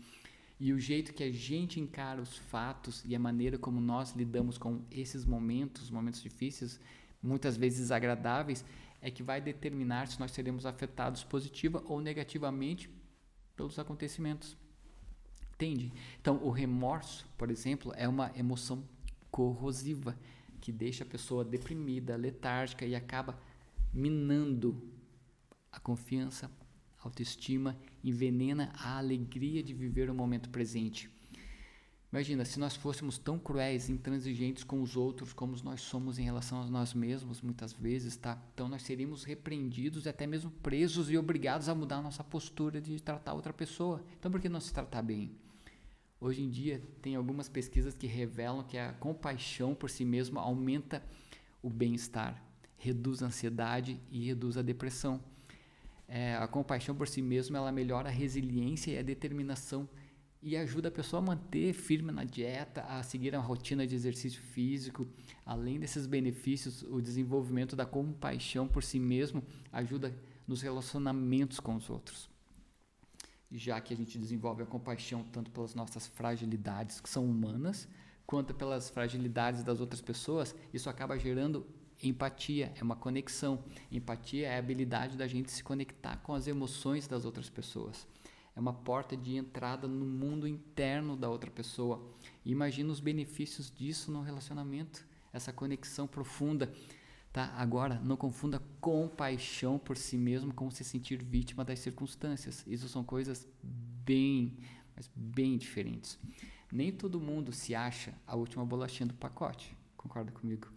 E 0.58 0.72
o 0.72 0.80
jeito 0.80 1.14
que 1.14 1.22
a 1.22 1.30
gente 1.30 1.80
encara 1.80 2.20
os 2.20 2.36
fatos 2.36 3.04
e 3.06 3.14
a 3.14 3.18
maneira 3.18 3.56
como 3.56 3.80
nós 3.80 4.14
lidamos 4.16 4.58
com 4.58 4.84
esses 4.90 5.24
momentos, 5.24 5.90
momentos 5.90 6.20
difíceis, 6.20 6.80
muitas 7.22 7.56
vezes 7.56 7.80
desagradáveis, 7.80 8.64
é 9.02 9.10
que 9.10 9.22
vai 9.22 9.40
determinar 9.40 10.08
se 10.08 10.20
nós 10.20 10.30
seremos 10.32 10.66
afetados 10.66 11.24
positiva 11.24 11.82
ou 11.86 12.00
negativamente 12.00 12.90
pelos 13.56 13.78
acontecimentos. 13.78 14.56
Entende? 15.54 15.92
Então, 16.20 16.42
o 16.42 16.50
remorso, 16.50 17.26
por 17.36 17.50
exemplo, 17.50 17.92
é 17.96 18.08
uma 18.08 18.30
emoção 18.34 18.82
corrosiva 19.30 20.16
que 20.60 20.72
deixa 20.72 21.04
a 21.04 21.06
pessoa 21.06 21.44
deprimida, 21.44 22.16
letárgica 22.16 22.84
e 22.84 22.94
acaba 22.94 23.38
minando 23.92 24.82
a 25.72 25.78
confiança, 25.78 26.50
autoestima, 27.02 27.76
envenena 28.02 28.72
a 28.76 28.98
alegria 28.98 29.62
de 29.62 29.72
viver 29.72 30.10
o 30.10 30.14
momento 30.14 30.50
presente. 30.50 31.10
Imagina, 32.12 32.44
se 32.44 32.58
nós 32.58 32.74
fôssemos 32.74 33.18
tão 33.18 33.38
cruéis, 33.38 33.88
intransigentes 33.88 34.64
com 34.64 34.82
os 34.82 34.96
outros 34.96 35.32
como 35.32 35.56
nós 35.62 35.80
somos 35.80 36.18
em 36.18 36.24
relação 36.24 36.60
a 36.60 36.66
nós 36.66 36.92
mesmos, 36.92 37.40
muitas 37.40 37.72
vezes, 37.72 38.16
tá? 38.16 38.36
Então 38.52 38.68
nós 38.68 38.82
seríamos 38.82 39.22
repreendidos, 39.22 40.08
até 40.08 40.26
mesmo 40.26 40.50
presos 40.50 41.08
e 41.08 41.16
obrigados 41.16 41.68
a 41.68 41.74
mudar 41.74 41.98
a 41.98 42.02
nossa 42.02 42.24
postura 42.24 42.80
de 42.80 43.00
tratar 43.00 43.34
outra 43.34 43.52
pessoa. 43.52 44.04
Então 44.18 44.28
por 44.30 44.40
que 44.40 44.48
não 44.48 44.60
se 44.60 44.74
tratar 44.74 45.02
bem? 45.02 45.30
Hoje 46.20 46.42
em 46.42 46.50
dia 46.50 46.82
tem 47.00 47.14
algumas 47.14 47.48
pesquisas 47.48 47.94
que 47.94 48.08
revelam 48.08 48.64
que 48.64 48.76
a 48.76 48.92
compaixão 48.94 49.72
por 49.72 49.88
si 49.88 50.04
mesmo 50.04 50.40
aumenta 50.40 51.02
o 51.62 51.70
bem-estar, 51.70 52.42
reduz 52.76 53.22
a 53.22 53.26
ansiedade 53.26 54.00
e 54.10 54.26
reduz 54.26 54.56
a 54.56 54.62
depressão 54.62 55.20
é, 56.12 56.34
a 56.34 56.48
compaixão 56.48 56.92
por 56.92 57.06
si 57.06 57.22
mesmo 57.22 57.56
ela 57.56 57.70
melhora 57.70 58.08
a 58.08 58.12
resiliência 58.12 58.90
e 58.90 58.98
a 58.98 59.02
determinação 59.02 59.88
e 60.42 60.56
ajuda 60.56 60.88
a 60.88 60.92
pessoa 60.92 61.22
a 61.22 61.26
manter 61.26 61.72
firme 61.72 62.10
na 62.10 62.24
dieta, 62.24 62.82
a 62.82 63.02
seguir 63.02 63.34
a 63.34 63.38
rotina 63.38 63.86
de 63.86 63.94
exercício 63.94 64.40
físico. 64.40 65.06
Além 65.44 65.78
desses 65.78 66.06
benefícios, 66.06 66.82
o 66.82 67.00
desenvolvimento 67.00 67.76
da 67.76 67.84
compaixão 67.84 68.66
por 68.66 68.82
si 68.82 68.98
mesmo 68.98 69.42
ajuda 69.70 70.14
nos 70.46 70.62
relacionamentos 70.62 71.60
com 71.60 71.76
os 71.76 71.90
outros. 71.90 72.28
Já 73.50 73.80
que 73.80 73.92
a 73.92 73.96
gente 73.96 74.18
desenvolve 74.18 74.62
a 74.62 74.66
compaixão 74.66 75.24
tanto 75.24 75.50
pelas 75.50 75.74
nossas 75.74 76.06
fragilidades, 76.06 77.00
que 77.00 77.08
são 77.08 77.24
humanas, 77.24 77.86
quanto 78.24 78.54
pelas 78.54 78.88
fragilidades 78.88 79.62
das 79.62 79.80
outras 79.80 80.00
pessoas, 80.00 80.54
isso 80.72 80.88
acaba 80.88 81.18
gerando 81.18 81.66
Empatia 82.02 82.72
é 82.76 82.82
uma 82.82 82.96
conexão. 82.96 83.62
Empatia 83.92 84.48
é 84.48 84.56
a 84.56 84.58
habilidade 84.58 85.18
da 85.18 85.26
gente 85.26 85.50
se 85.50 85.62
conectar 85.62 86.16
com 86.18 86.32
as 86.32 86.46
emoções 86.46 87.06
das 87.06 87.26
outras 87.26 87.50
pessoas. 87.50 88.06
É 88.60 88.62
uma 88.62 88.74
porta 88.74 89.16
de 89.16 89.36
entrada 89.36 89.88
no 89.88 90.04
mundo 90.04 90.46
interno 90.46 91.16
da 91.16 91.30
outra 91.30 91.50
pessoa. 91.50 92.06
Imagina 92.44 92.92
os 92.92 93.00
benefícios 93.00 93.70
disso 93.70 94.12
no 94.12 94.20
relacionamento, 94.20 95.02
essa 95.32 95.50
conexão 95.50 96.06
profunda. 96.06 96.70
Tá? 97.32 97.54
Agora, 97.56 97.98
não 98.04 98.18
confunda 98.18 98.62
compaixão 98.78 99.78
por 99.78 99.96
si 99.96 100.18
mesmo 100.18 100.52
com 100.52 100.70
se 100.70 100.84
sentir 100.84 101.24
vítima 101.24 101.64
das 101.64 101.78
circunstâncias. 101.78 102.62
Isso 102.66 102.86
são 102.86 103.02
coisas 103.02 103.48
bem, 103.62 104.58
mas 104.94 105.10
bem 105.16 105.56
diferentes. 105.56 106.18
Nem 106.70 106.92
todo 106.92 107.18
mundo 107.18 107.54
se 107.54 107.74
acha 107.74 108.12
a 108.26 108.36
última 108.36 108.62
bolachinha 108.62 109.06
do 109.06 109.14
pacote. 109.14 109.74
Concorda 109.96 110.30
comigo? 110.32 110.68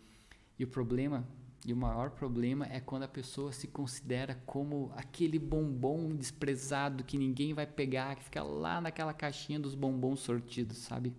E 0.58 0.63
o 0.63 0.68
problema, 0.70 1.28
e 1.65 1.72
o 1.72 1.77
maior 1.77 2.12
problema 2.12 2.65
é 2.70 2.79
quando 2.79 3.03
a 3.03 3.08
pessoa 3.08 3.51
se 3.51 3.67
considera 3.67 4.36
como 4.46 4.91
aquele 4.96 5.39
bombom 5.39 6.13
desprezado 6.15 7.03
que 7.03 7.17
ninguém 7.17 7.53
vai 7.53 7.65
pegar, 7.65 8.15
que 8.15 8.24
fica 8.24 8.43
lá 8.43 8.82
naquela 8.82 9.13
caixinha 9.13 9.60
dos 9.60 9.74
bombons 9.74 10.20
sortidos, 10.20 10.77
sabe? 10.77 11.13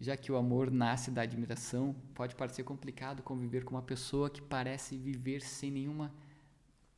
Já 0.00 0.16
que 0.16 0.32
o 0.32 0.36
amor 0.36 0.70
nasce 0.70 1.10
da 1.10 1.22
admiração, 1.22 1.94
pode 2.14 2.34
parecer 2.34 2.62
complicado 2.62 3.22
conviver 3.22 3.64
com 3.64 3.74
uma 3.74 3.82
pessoa 3.82 4.30
que 4.30 4.40
parece 4.40 4.96
viver 4.96 5.42
sem 5.42 5.70
nenhuma 5.70 6.10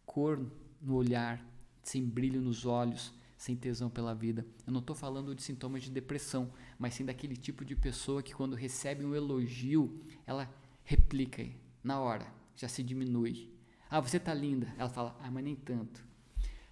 cor 0.07 0.41
no 0.81 0.95
olhar, 0.95 1.45
sem 1.83 2.05
brilho 2.05 2.41
nos 2.41 2.64
olhos, 2.64 3.12
sem 3.37 3.57
tesão 3.57 3.91
pela 3.91 4.14
vida. 4.14 4.47
Eu 4.64 4.73
não 4.73 4.79
estou 4.79 4.95
falando 4.95 5.35
de 5.35 5.43
sintomas 5.43 5.83
de 5.83 5.91
depressão, 5.91 6.52
mas 6.79 6.95
sim 6.95 7.05
daquele 7.05 7.37
tipo 7.37 7.64
de 7.64 7.75
pessoa 7.75 8.23
que, 8.23 8.33
quando 8.33 8.55
recebe 8.55 9.05
um 9.05 9.17
elogio, 9.17 10.00
ela 10.25 10.49
replica 10.85 11.45
na 11.83 12.01
hora, 12.01 12.27
já 12.55 12.69
se 12.69 12.83
diminui. 12.83 13.53
Ah, 13.91 14.01
você 14.01 14.19
tá 14.19 14.33
linda. 14.33 14.73
Ela 14.79 14.89
fala, 14.89 15.17
ah, 15.21 15.31
mas 15.31 15.45
nem 15.45 15.57
tanto. 15.57 16.03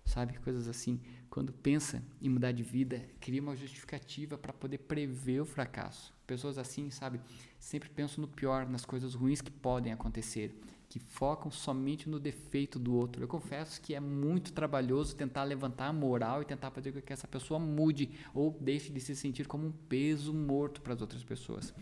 Sabe, 0.05 0.39
coisas 0.39 0.69
assim. 0.69 1.01
Quando 1.29 1.53
pensa 1.53 2.03
em 2.21 2.29
mudar 2.29 2.53
de 2.53 2.63
vida, 2.63 3.05
cria 3.21 3.43
uma 3.43 3.55
justificativa 3.55 4.39
para 4.39 4.53
poder 4.53 4.79
prever 4.79 5.41
o 5.41 5.45
fracasso. 5.45 6.13
Pessoas 6.27 6.59
assim, 6.59 6.91
sabe, 6.91 7.21
sempre 7.59 7.89
pensam 7.89 8.23
no 8.23 8.29
pior, 8.29 8.69
nas 8.69 8.85
coisas 8.85 9.15
ruins 9.15 9.41
que 9.41 9.51
podem 9.51 9.93
acontecer, 9.93 10.55
que 10.89 10.99
focam 10.99 11.51
somente 11.51 12.09
no 12.09 12.19
defeito 12.19 12.79
do 12.79 12.95
outro. 12.95 13.23
Eu 13.23 13.29
confesso 13.29 13.81
que 13.81 13.95
é 13.95 14.01
muito 14.01 14.53
trabalhoso 14.53 15.15
tentar 15.15 15.45
levantar 15.45 15.87
a 15.89 15.93
moral 15.93 16.43
e 16.43 16.47
tentar 16.47 16.71
fazer 16.71 16.93
com 16.93 17.01
que 17.01 17.13
essa 17.13 17.29
pessoa 17.29 17.61
mude 17.61 18.11
ou 18.35 18.57
deixe 18.61 18.91
de 18.91 19.01
se 19.01 19.15
sentir 19.15 19.47
como 19.47 19.67
um 19.67 19.73
peso 19.73 20.35
morto 20.35 20.81
para 20.81 20.95
as 20.95 21.01
outras 21.01 21.23
pessoas 21.23 21.73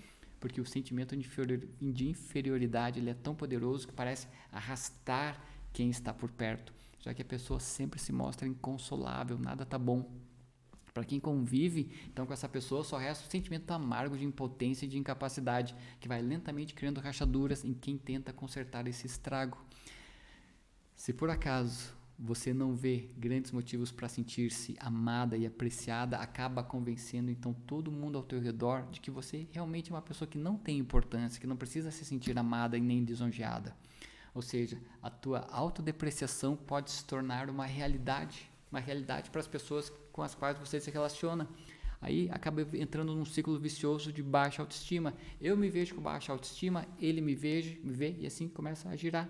porque 0.41 0.61
o 0.61 0.67
sentimento 0.67 1.17
de 1.17 2.09
inferioridade 2.09 3.01
ele 3.01 3.11
é 3.11 3.15
tão 3.15 3.35
poderoso 3.35 3.87
que 3.87 3.93
parece 3.93 4.29
arrastar 4.53 5.43
quem 5.73 5.91
está 5.91 6.13
por 6.13 6.31
perto, 6.31 6.73
já 7.01 7.13
que 7.13 7.23
a 7.23 7.25
pessoa 7.25 7.61
sempre 7.61 8.01
se 8.01 8.13
mostra 8.13 8.47
inconsolável, 8.47 9.39
nada 9.39 9.67
tá 9.67 9.79
bom. 9.79 10.11
Para 10.95 11.05
quem 11.05 11.21
convive, 11.21 11.93
então 12.09 12.27
com 12.27 12.33
essa 12.33 12.49
pessoa 12.49 12.83
só 12.83 12.97
resta 12.97 13.27
o 13.27 13.31
sentimento 13.31 13.71
amargo 13.71 14.17
de 14.17 14.25
impotência 14.25 14.85
e 14.85 14.89
de 14.89 14.99
incapacidade, 14.99 15.77
que 16.01 16.09
vai 16.09 16.21
lentamente 16.21 16.75
criando 16.75 17.01
rachaduras 17.01 17.65
em 17.65 17.73
quem 17.73 17.97
tenta 17.97 18.33
consertar 18.33 18.87
esse 18.89 19.07
estrago. 19.07 19.59
Se 20.97 21.13
por 21.13 21.31
acaso 21.31 21.97
você 22.19 22.53
não 22.53 22.75
vê 22.75 23.09
grandes 23.17 23.53
motivos 23.53 23.93
para 23.93 24.09
sentir-se 24.09 24.77
amada 24.81 25.37
e 25.37 25.47
apreciada, 25.47 26.17
acaba 26.19 26.65
convencendo 26.65 27.31
então 27.31 27.53
todo 27.53 27.93
mundo 27.93 28.19
ao 28.19 28.25
teu 28.25 28.41
redor 28.41 28.89
de 28.91 29.01
que 29.01 29.11
você 29.11 29.47
realmente 29.53 29.93
é 29.93 29.95
uma 29.95 30.03
pessoa 30.03 30.27
que 30.29 30.37
não 30.37 30.57
tem 30.57 30.79
importância, 30.79 31.41
que 31.41 31.47
não 31.47 31.57
precisa 31.57 31.93
se 31.93 32.05
sentir 32.05 32.37
amada 32.37 32.77
e 32.77 32.81
nem 32.81 33.05
lisonjeada. 33.05 33.77
Ou 34.35 34.43
seja, 34.43 34.81
a 35.01 35.09
tua 35.09 35.47
autodepreciação 35.51 36.57
pode 36.57 36.91
se 36.91 37.05
tornar 37.05 37.49
uma 37.49 37.67
realidade, 37.67 38.51
uma 38.71 38.81
realidade 38.81 39.31
para 39.31 39.41
as 39.41 39.47
pessoas 39.47 39.93
com 40.13 40.23
as 40.23 40.35
quais 40.35 40.59
você 40.59 40.81
se 40.81 40.91
relaciona. 40.91 41.49
Aí 42.01 42.29
acaba 42.31 42.63
entrando 42.77 43.15
num 43.15 43.25
ciclo 43.25 43.59
vicioso 43.59 44.13
de 44.13 44.23
baixa 44.23 44.63
autoestima. 44.63 45.15
Eu 45.41 45.57
me 45.57 45.69
vejo 45.71 45.95
com 45.95 46.01
baixa 46.01 46.33
autoestima, 46.33 46.87
ele 47.01 47.21
me 47.21 47.35
vejo, 47.35 47.81
me 47.83 47.93
vê 47.93 48.17
e 48.19 48.27
assim 48.27 48.49
começa 48.49 48.89
a 48.89 48.97
girar. 48.97 49.29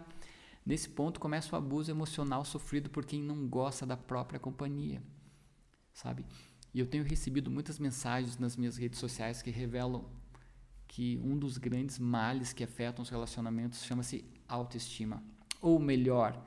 Nesse 0.68 0.86
ponto 0.86 1.18
começa 1.18 1.56
o 1.56 1.58
abuso 1.58 1.90
emocional 1.90 2.44
sofrido 2.44 2.90
por 2.90 3.06
quem 3.06 3.22
não 3.22 3.48
gosta 3.48 3.86
da 3.86 3.96
própria 3.96 4.38
companhia, 4.38 5.02
sabe? 5.94 6.26
E 6.74 6.78
eu 6.78 6.86
tenho 6.86 7.04
recebido 7.04 7.50
muitas 7.50 7.78
mensagens 7.78 8.36
nas 8.36 8.54
minhas 8.54 8.76
redes 8.76 8.98
sociais 8.98 9.40
que 9.40 9.50
revelam 9.50 10.04
que 10.86 11.18
um 11.24 11.38
dos 11.38 11.56
grandes 11.56 11.98
males 11.98 12.52
que 12.52 12.62
afetam 12.62 13.02
os 13.02 13.08
relacionamentos 13.08 13.82
chama-se 13.82 14.22
autoestima, 14.46 15.22
ou 15.58 15.78
melhor, 15.78 16.38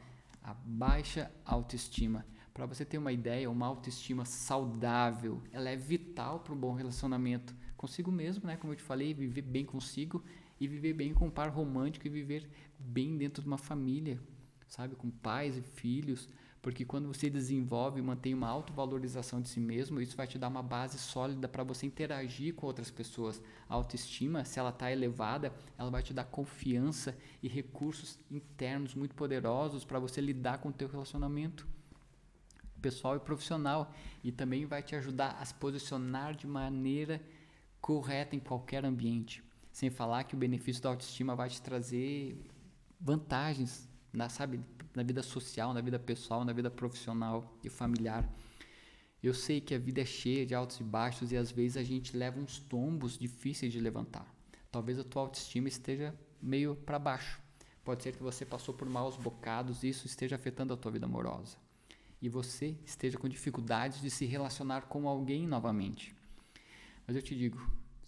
a 0.43 0.53
baixa 0.53 1.31
autoestima. 1.43 2.23
Para 2.53 2.67
você 2.67 2.85
ter 2.85 2.99
uma 2.99 3.11
ideia, 3.11 3.49
uma 3.49 3.65
autoestima 3.65 4.23
saudável, 4.23 5.41
ela 5.51 5.71
é 5.71 5.75
vital 5.75 6.41
para 6.41 6.53
um 6.53 6.59
bom 6.59 6.73
relacionamento 6.73 7.55
consigo 7.75 8.11
mesmo, 8.11 8.45
né? 8.45 8.55
Como 8.55 8.71
eu 8.71 8.77
te 8.77 8.83
falei, 8.83 9.15
viver 9.15 9.41
bem 9.41 9.65
consigo 9.65 10.23
e 10.61 10.67
viver 10.67 10.93
bem 10.93 11.11
com 11.11 11.25
um 11.25 11.31
par 11.31 11.49
romântico 11.49 12.05
e 12.05 12.09
viver 12.09 12.47
bem 12.77 13.17
dentro 13.17 13.41
de 13.41 13.47
uma 13.47 13.57
família, 13.57 14.19
sabe, 14.67 14.95
com 14.95 15.09
pais 15.09 15.57
e 15.57 15.61
filhos, 15.63 16.29
porque 16.61 16.85
quando 16.85 17.07
você 17.07 17.31
desenvolve 17.31 17.99
e 17.99 18.03
mantém 18.03 18.35
uma 18.35 18.47
autovalorização 18.47 19.41
de 19.41 19.49
si 19.49 19.59
mesmo, 19.59 19.99
isso 19.99 20.15
vai 20.15 20.27
te 20.27 20.37
dar 20.37 20.49
uma 20.49 20.61
base 20.61 20.99
sólida 20.99 21.47
para 21.47 21.63
você 21.63 21.87
interagir 21.87 22.53
com 22.53 22.67
outras 22.67 22.91
pessoas. 22.91 23.41
A 23.67 23.73
autoestima, 23.73 24.45
se 24.45 24.59
ela 24.59 24.69
está 24.69 24.91
elevada, 24.91 25.51
ela 25.79 25.89
vai 25.89 26.03
te 26.03 26.13
dar 26.13 26.25
confiança 26.25 27.17
e 27.41 27.47
recursos 27.47 28.19
internos 28.29 28.93
muito 28.93 29.15
poderosos 29.15 29.83
para 29.83 29.97
você 29.97 30.21
lidar 30.21 30.59
com 30.59 30.69
o 30.69 30.73
teu 30.73 30.87
relacionamento 30.87 31.67
pessoal 32.79 33.15
e 33.15 33.19
profissional 33.19 33.91
e 34.23 34.31
também 34.31 34.67
vai 34.67 34.83
te 34.83 34.95
ajudar 34.95 35.37
a 35.39 35.45
se 35.45 35.55
posicionar 35.55 36.35
de 36.35 36.45
maneira 36.45 37.19
correta 37.79 38.35
em 38.35 38.39
qualquer 38.39 38.85
ambiente. 38.85 39.43
Sem 39.71 39.89
falar 39.89 40.23
que 40.25 40.35
o 40.35 40.37
benefício 40.37 40.81
da 40.81 40.89
autoestima 40.89 41.35
vai 41.35 41.49
te 41.49 41.61
trazer 41.61 42.37
vantagens 42.99 43.89
na, 44.13 44.29
sabe, 44.29 44.59
na 44.93 45.03
vida 45.03 45.23
social, 45.23 45.73
na 45.73 45.81
vida 45.81 45.97
pessoal, 45.97 46.43
na 46.43 46.53
vida 46.53 46.69
profissional 46.69 47.57
e 47.63 47.69
familiar. 47.69 48.27
Eu 49.23 49.33
sei 49.33 49.61
que 49.61 49.73
a 49.73 49.79
vida 49.79 50.01
é 50.01 50.05
cheia 50.05 50.45
de 50.45 50.53
altos 50.55 50.79
e 50.79 50.83
baixos 50.83 51.31
e 51.31 51.37
às 51.37 51.51
vezes 51.51 51.77
a 51.77 51.83
gente 51.83 52.17
leva 52.17 52.39
uns 52.39 52.59
tombos 52.59 53.17
difíceis 53.17 53.71
de 53.71 53.79
levantar. 53.79 54.25
Talvez 54.71 54.97
a 54.99 55.03
tua 55.03 55.21
autoestima 55.23 55.67
esteja 55.67 56.13
meio 56.41 56.75
para 56.75 56.97
baixo. 56.97 57.39
Pode 57.83 58.03
ser 58.03 58.15
que 58.15 58.23
você 58.23 58.45
passou 58.45 58.73
por 58.73 58.87
maus 58.89 59.17
bocados 59.17 59.83
e 59.83 59.89
isso 59.89 60.05
esteja 60.05 60.35
afetando 60.35 60.73
a 60.73 60.77
tua 60.77 60.91
vida 60.91 61.05
amorosa. 61.05 61.57
e 62.21 62.29
você 62.29 62.77
esteja 62.85 63.17
com 63.17 63.27
dificuldades 63.27 63.99
de 63.99 64.11
se 64.11 64.25
relacionar 64.25 64.81
com 64.83 65.07
alguém 65.09 65.47
novamente. 65.47 66.15
Mas 67.07 67.15
eu 67.15 67.21
te 67.21 67.35
digo, 67.35 67.59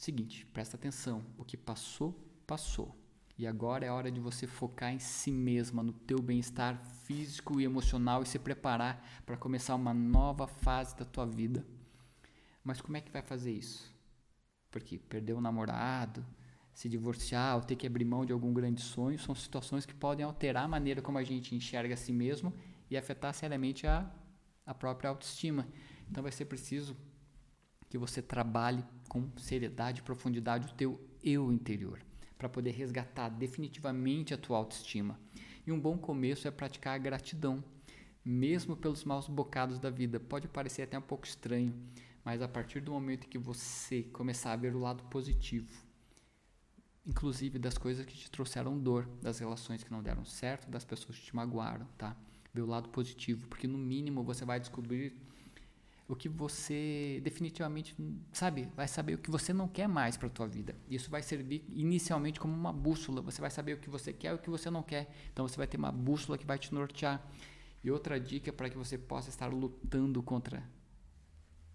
seguinte, 0.01 0.45
presta 0.47 0.77
atenção, 0.77 1.23
o 1.37 1.43
que 1.43 1.57
passou, 1.57 2.13
passou. 2.45 2.95
E 3.37 3.47
agora 3.47 3.85
é 3.85 3.91
hora 3.91 4.11
de 4.11 4.19
você 4.19 4.45
focar 4.45 4.93
em 4.93 4.99
si 4.99 5.31
mesma, 5.31 5.81
no 5.81 5.91
teu 5.91 6.21
bem-estar 6.21 6.79
físico 7.05 7.59
e 7.59 7.63
emocional 7.63 8.21
e 8.21 8.27
se 8.27 8.37
preparar 8.37 9.23
para 9.25 9.37
começar 9.37 9.73
uma 9.75 9.93
nova 9.93 10.45
fase 10.45 10.95
da 10.95 11.03
tua 11.03 11.25
vida. 11.25 11.65
Mas 12.63 12.79
como 12.79 12.95
é 12.95 13.01
que 13.01 13.11
vai 13.11 13.21
fazer 13.21 13.51
isso? 13.51 13.91
Porque 14.69 14.99
perder 14.99 15.33
o 15.33 15.37
um 15.37 15.41
namorado, 15.41 16.23
se 16.73 16.87
divorciar 16.87 17.55
ou 17.55 17.61
ter 17.61 17.75
que 17.75 17.87
abrir 17.87 18.05
mão 18.05 18.25
de 18.25 18.33
algum 18.33 18.53
grande 18.53 18.81
sonho 18.81 19.19
são 19.19 19.35
situações 19.35 19.85
que 19.85 19.93
podem 19.93 20.25
alterar 20.25 20.65
a 20.65 20.67
maneira 20.67 21.01
como 21.01 21.17
a 21.17 21.23
gente 21.23 21.55
enxerga 21.55 21.93
a 21.93 21.97
si 21.97 22.11
mesmo 22.11 22.53
e 22.89 22.97
afetar 22.97 23.33
seriamente 23.33 23.85
a, 23.85 24.09
a 24.65 24.73
própria 24.73 25.09
autoestima. 25.09 25.67
Então 26.09 26.23
vai 26.23 26.31
ser 26.31 26.45
preciso 26.45 26.95
que 27.93 27.97
você 27.99 28.23
trabalhe 28.23 28.83
com 29.07 29.29
seriedade 29.37 29.99
e 29.99 30.03
profundidade 30.03 30.67
o 30.67 30.73
teu 30.73 30.99
eu 31.23 31.53
interior 31.53 32.03
para 32.39 32.49
poder 32.49 32.71
resgatar 32.71 33.29
definitivamente 33.29 34.33
a 34.33 34.37
tua 34.37 34.57
autoestima. 34.57 35.19
E 35.63 35.71
um 35.71 35.79
bom 35.79 35.95
começo 35.95 36.47
é 36.47 36.49
praticar 36.49 36.95
a 36.95 36.97
gratidão, 36.97 37.63
mesmo 38.25 38.75
pelos 38.75 39.03
maus 39.03 39.27
bocados 39.27 39.77
da 39.77 39.91
vida. 39.91 40.19
Pode 40.19 40.47
parecer 40.47 40.81
até 40.81 40.97
um 40.97 41.03
pouco 41.03 41.27
estranho, 41.27 41.71
mas 42.25 42.41
a 42.41 42.47
partir 42.47 42.79
do 42.79 42.91
momento 42.91 43.27
que 43.27 43.37
você 43.37 44.01
começar 44.01 44.53
a 44.53 44.57
ver 44.57 44.73
o 44.75 44.79
lado 44.79 45.03
positivo, 45.03 45.71
inclusive 47.05 47.59
das 47.59 47.77
coisas 47.77 48.03
que 48.07 48.17
te 48.17 48.31
trouxeram 48.31 48.75
dor, 48.79 49.07
das 49.21 49.37
relações 49.37 49.83
que 49.83 49.91
não 49.91 50.01
deram 50.01 50.25
certo, 50.25 50.67
das 50.67 50.83
pessoas 50.83 51.15
que 51.19 51.25
te 51.25 51.35
magoaram, 51.35 51.85
tá? 51.95 52.17
Ver 52.51 52.61
o 52.61 52.65
lado 52.65 52.89
positivo, 52.89 53.47
porque 53.47 53.67
no 53.67 53.77
mínimo 53.77 54.23
você 54.23 54.43
vai 54.43 54.59
descobrir 54.59 55.15
o 56.07 56.15
que 56.15 56.27
você 56.27 57.21
definitivamente, 57.23 57.95
sabe, 58.31 58.69
vai 58.75 58.87
saber 58.87 59.15
o 59.15 59.17
que 59.17 59.31
você 59.31 59.53
não 59.53 59.67
quer 59.67 59.87
mais 59.87 60.17
para 60.17 60.27
a 60.27 60.31
tua 60.31 60.47
vida. 60.47 60.75
Isso 60.89 61.09
vai 61.09 61.23
servir 61.23 61.65
inicialmente 61.69 62.39
como 62.39 62.53
uma 62.53 62.73
bússola. 62.73 63.21
Você 63.21 63.39
vai 63.39 63.49
saber 63.49 63.73
o 63.73 63.77
que 63.77 63.89
você 63.89 64.11
quer 64.11 64.31
e 64.31 64.35
o 64.35 64.37
que 64.37 64.49
você 64.49 64.69
não 64.69 64.83
quer. 64.83 65.13
Então 65.31 65.47
você 65.47 65.55
vai 65.55 65.67
ter 65.67 65.77
uma 65.77 65.91
bússola 65.91 66.37
que 66.37 66.45
vai 66.45 66.59
te 66.59 66.73
nortear. 66.73 67.25
E 67.83 67.89
outra 67.89 68.19
dica 68.19 68.51
para 68.51 68.69
que 68.69 68.77
você 68.77 68.97
possa 68.97 69.29
estar 69.29 69.47
lutando 69.47 70.21
contra, 70.21 70.63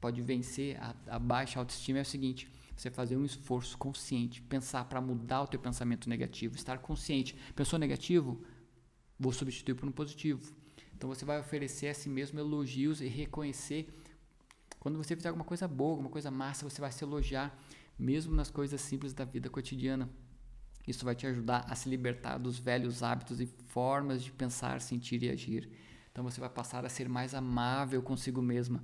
pode 0.01 0.21
vencer 0.23 0.77
a, 0.81 0.95
a 1.09 1.19
baixa 1.19 1.59
autoestima 1.59 1.99
é 1.99 2.03
o 2.03 2.05
seguinte: 2.05 2.51
você 2.77 2.91
fazer 2.91 3.17
um 3.17 3.25
esforço 3.25 3.77
consciente, 3.77 4.43
pensar 4.43 4.85
para 4.85 5.01
mudar 5.01 5.43
o 5.43 5.47
teu 5.47 5.61
pensamento 5.61 6.09
negativo, 6.09 6.55
estar 6.55 6.79
consciente. 6.79 7.35
Pensou 7.57 7.79
negativo? 7.79 8.43
Vou 9.19 9.33
substituir 9.33 9.75
por 9.75 9.89
um 9.89 9.93
positivo. 9.93 10.55
Então 10.95 11.09
você 11.09 11.25
vai 11.25 11.39
oferecer 11.41 11.89
a 11.89 11.95
si 11.95 12.09
mesmo 12.09 12.39
elogios 12.39 13.01
e 13.01 13.07
reconhecer 13.07 13.89
quando 14.79 14.97
você 14.97 15.17
fizer 15.17 15.29
alguma 15.29 15.45
coisa 15.45 15.67
boa, 15.67 15.91
alguma 15.91 16.11
coisa 16.11 16.31
massa, 16.31 16.69
você 16.69 16.81
vai 16.81 16.93
se 16.93 17.03
elogiar, 17.03 17.57
mesmo 17.99 18.35
nas 18.35 18.51
coisas 18.51 18.81
simples 18.81 19.13
da 19.13 19.25
vida 19.25 19.51
cotidiana. 19.51 20.09
Isso 20.87 21.05
vai 21.05 21.15
te 21.15 21.27
ajudar 21.27 21.67
a 21.69 21.75
se 21.75 21.89
libertar 21.89 22.39
dos 22.39 22.59
velhos 22.59 23.03
hábitos 23.03 23.41
e 23.41 23.47
formas 23.47 24.23
de 24.23 24.33
pensar, 24.33 24.81
sentir 24.81 25.23
e 25.23 25.29
agir. 25.29 25.69
Então 26.11 26.25
você 26.25 26.41
vai 26.41 26.49
passar 26.49 26.85
a 26.87 26.89
ser 26.89 27.09
mais 27.09 27.35
amável 27.35 28.03
consigo 28.03 28.41
mesma, 28.41 28.83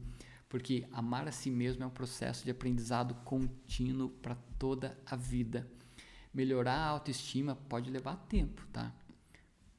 porque 0.48 0.86
amar 0.92 1.26
a 1.26 1.32
si 1.32 1.50
mesmo 1.50 1.82
é 1.82 1.86
um 1.86 1.90
processo 1.90 2.44
de 2.44 2.50
aprendizado 2.50 3.14
contínuo 3.24 4.08
para 4.08 4.34
toda 4.58 4.98
a 5.06 5.16
vida. 5.16 5.66
Melhorar 6.32 6.76
a 6.76 6.88
autoestima 6.88 7.56
pode 7.56 7.90
levar 7.90 8.16
tempo, 8.28 8.66
tá? 8.72 8.92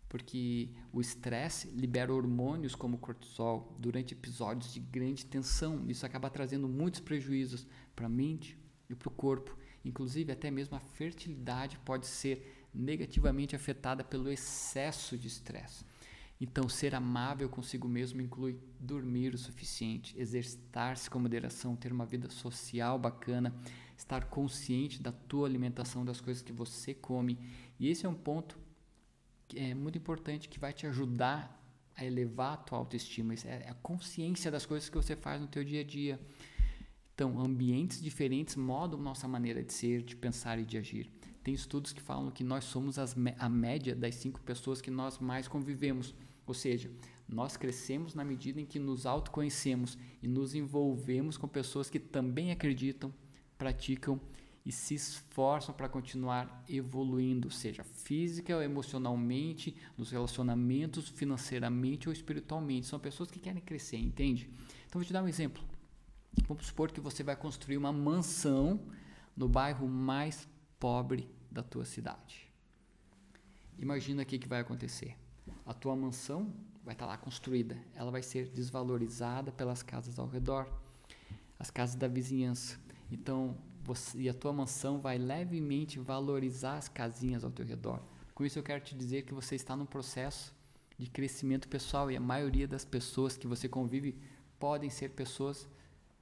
Porque 0.07 0.69
o 0.93 1.01
estresse 1.01 1.67
libera 1.69 2.13
hormônios 2.13 2.75
como 2.75 2.97
cortisol 2.97 3.75
durante 3.79 4.13
episódios 4.13 4.74
de 4.74 4.79
grande 4.79 5.25
tensão. 5.25 5.83
Isso 5.88 6.05
acaba 6.05 6.29
trazendo 6.29 6.67
muitos 6.67 7.00
prejuízos 7.00 7.67
para 7.95 8.05
a 8.05 8.09
mente 8.09 8.57
e 8.89 8.95
para 8.95 9.09
o 9.09 9.12
corpo. 9.12 9.57
Inclusive, 9.83 10.31
até 10.31 10.50
mesmo 10.50 10.75
a 10.75 10.79
fertilidade 10.79 11.77
pode 11.79 12.07
ser 12.07 12.65
negativamente 12.74 13.55
afetada 13.55 14.03
pelo 14.03 14.31
excesso 14.31 15.17
de 15.17 15.27
estresse. 15.27 15.85
Então, 16.39 16.67
ser 16.67 16.93
amável 16.93 17.47
consigo 17.47 17.88
mesmo 17.88 18.21
inclui 18.21 18.59
dormir 18.79 19.33
o 19.33 19.38
suficiente, 19.38 20.20
exercitar-se 20.20 21.09
com 21.09 21.18
moderação, 21.18 21.75
ter 21.77 21.94
uma 21.94 22.05
vida 22.05 22.29
social 22.29 23.00
bacana, 23.00 23.55
estar 23.98 24.25
consciente 24.25 25.01
da 25.01 25.13
tua 25.13 25.48
alimentação, 25.48 26.03
das 26.03 26.20
coisas 26.20 26.44
que 26.44 26.51
você 26.51 26.94
come. 26.94 27.39
E 27.79 27.87
esse 27.87 28.05
é 28.05 28.09
um 28.09 28.13
ponto 28.13 28.57
é 29.55 29.74
muito 29.74 29.98
importante 29.98 30.50
que 30.50 30.59
vai 30.59 30.74
te 30.74 30.85
ajudar 30.87 31.61
a 31.96 32.05
elevar 32.05 32.53
a 32.53 32.57
tua 32.57 32.77
autoestima. 32.77 33.33
É 33.46 33.70
a 33.70 33.74
consciência 33.75 34.51
das 34.51 34.65
coisas 34.65 34.89
que 34.89 34.96
você 34.96 35.15
faz 35.15 35.41
no 35.41 35.48
teu 35.48 35.63
dia 35.63 35.81
a 35.81 35.83
dia. 35.83 36.20
Então, 37.13 37.39
ambientes 37.39 38.01
diferentes 38.01 38.55
modam 38.55 39.00
nossa 39.00 39.27
maneira 39.27 39.63
de 39.63 39.72
ser, 39.72 40.01
de 40.01 40.15
pensar 40.15 40.59
e 40.59 40.65
de 40.65 40.77
agir. 40.77 41.09
Tem 41.44 41.53
estudos 41.53 41.94
que 41.94 42.01
falam 42.01 42.29
que 42.31 42.44
nós 42.44 42.65
somos 42.65 43.00
as, 43.00 43.15
a 43.39 43.48
média 43.48 43.96
das 43.96 44.15
cinco 44.15 44.41
pessoas 44.41 44.81
que 44.81 44.91
nós 44.91 45.20
mais 45.20 45.48
convivemos. 45.48 46.13
Ou 46.46 46.53
seja, 46.53 46.91
nós 47.27 47.55
crescemos 47.55 48.13
na 48.13 48.25
medida 48.25 48.59
em 48.59 48.65
que 48.65 48.79
nos 48.79 49.05
autoconhecemos 49.05 49.98
e 50.22 50.27
nos 50.27 50.53
envolvemos 50.53 51.37
com 51.37 51.48
pessoas 51.48 51.89
que 51.89 52.00
também 52.00 52.51
acreditam, 52.51 53.13
praticam 53.57 54.20
e 54.65 54.71
se 54.71 54.95
esforçam 54.95 55.75
para 55.75 55.87
continuar 55.87 56.63
evoluindo, 56.67 57.51
seja 57.51 57.83
física 57.83 58.55
ou 58.55 58.63
emocionalmente, 58.63 59.75
nos 59.95 60.09
relacionamentos, 60.09 61.07
financeiramente 61.07 62.09
ou 62.09 62.13
espiritualmente. 62.13 62.87
São 62.87 62.99
pessoas 62.99 63.29
que 63.29 63.39
querem 63.39 63.61
crescer, 63.61 63.97
entende? 63.97 64.49
Então 64.87 64.99
vou 64.99 65.05
te 65.05 65.13
dar 65.13 65.23
um 65.23 65.27
exemplo. 65.27 65.63
Vamos 66.47 66.65
supor 66.65 66.91
que 66.91 66.99
você 66.99 67.23
vai 67.23 67.35
construir 67.35 67.77
uma 67.77 67.93
mansão 67.93 68.79
no 69.37 69.47
bairro 69.47 69.87
mais 69.87 70.47
pobre 70.79 71.29
da 71.51 71.61
tua 71.61 71.85
cidade. 71.85 72.51
Imagina 73.77 74.23
o 74.23 74.25
que, 74.25 74.39
que 74.39 74.47
vai 74.47 74.61
acontecer. 74.61 75.15
A 75.65 75.73
tua 75.73 75.95
mansão 75.95 76.51
vai 76.83 76.93
estar 76.93 77.05
lá 77.05 77.17
construída, 77.17 77.77
ela 77.93 78.11
vai 78.11 78.21
ser 78.21 78.47
desvalorizada 78.49 79.51
pelas 79.51 79.81
casas 79.81 80.19
ao 80.19 80.27
redor, 80.27 80.67
as 81.59 81.69
casas 81.69 81.95
da 81.95 82.07
vizinhança. 82.07 82.79
Então, 83.11 83.57
você, 83.85 84.19
e 84.19 84.29
a 84.29 84.33
tua 84.33 84.51
mansão 84.51 85.00
vai 85.00 85.17
levemente 85.17 86.00
valorizar 86.00 86.77
as 86.77 86.89
casinhas 86.89 87.43
ao 87.43 87.51
teu 87.51 87.65
redor. 87.65 88.01
Com 88.33 88.43
isso 88.43 88.59
eu 88.59 88.63
quero 88.63 88.83
te 88.83 88.95
dizer 88.95 89.21
que 89.21 89.33
você 89.33 89.55
está 89.55 89.75
num 89.75 89.85
processo 89.85 90.53
de 90.98 91.09
crescimento 91.09 91.67
pessoal 91.67 92.09
e 92.09 92.17
a 92.17 92.19
maioria 92.19 92.67
das 92.67 92.83
pessoas 92.83 93.37
que 93.37 93.48
você 93.48 93.69
convive 93.69 94.17
podem 94.59 94.89
ser 94.89 95.09
pessoas 95.09 95.67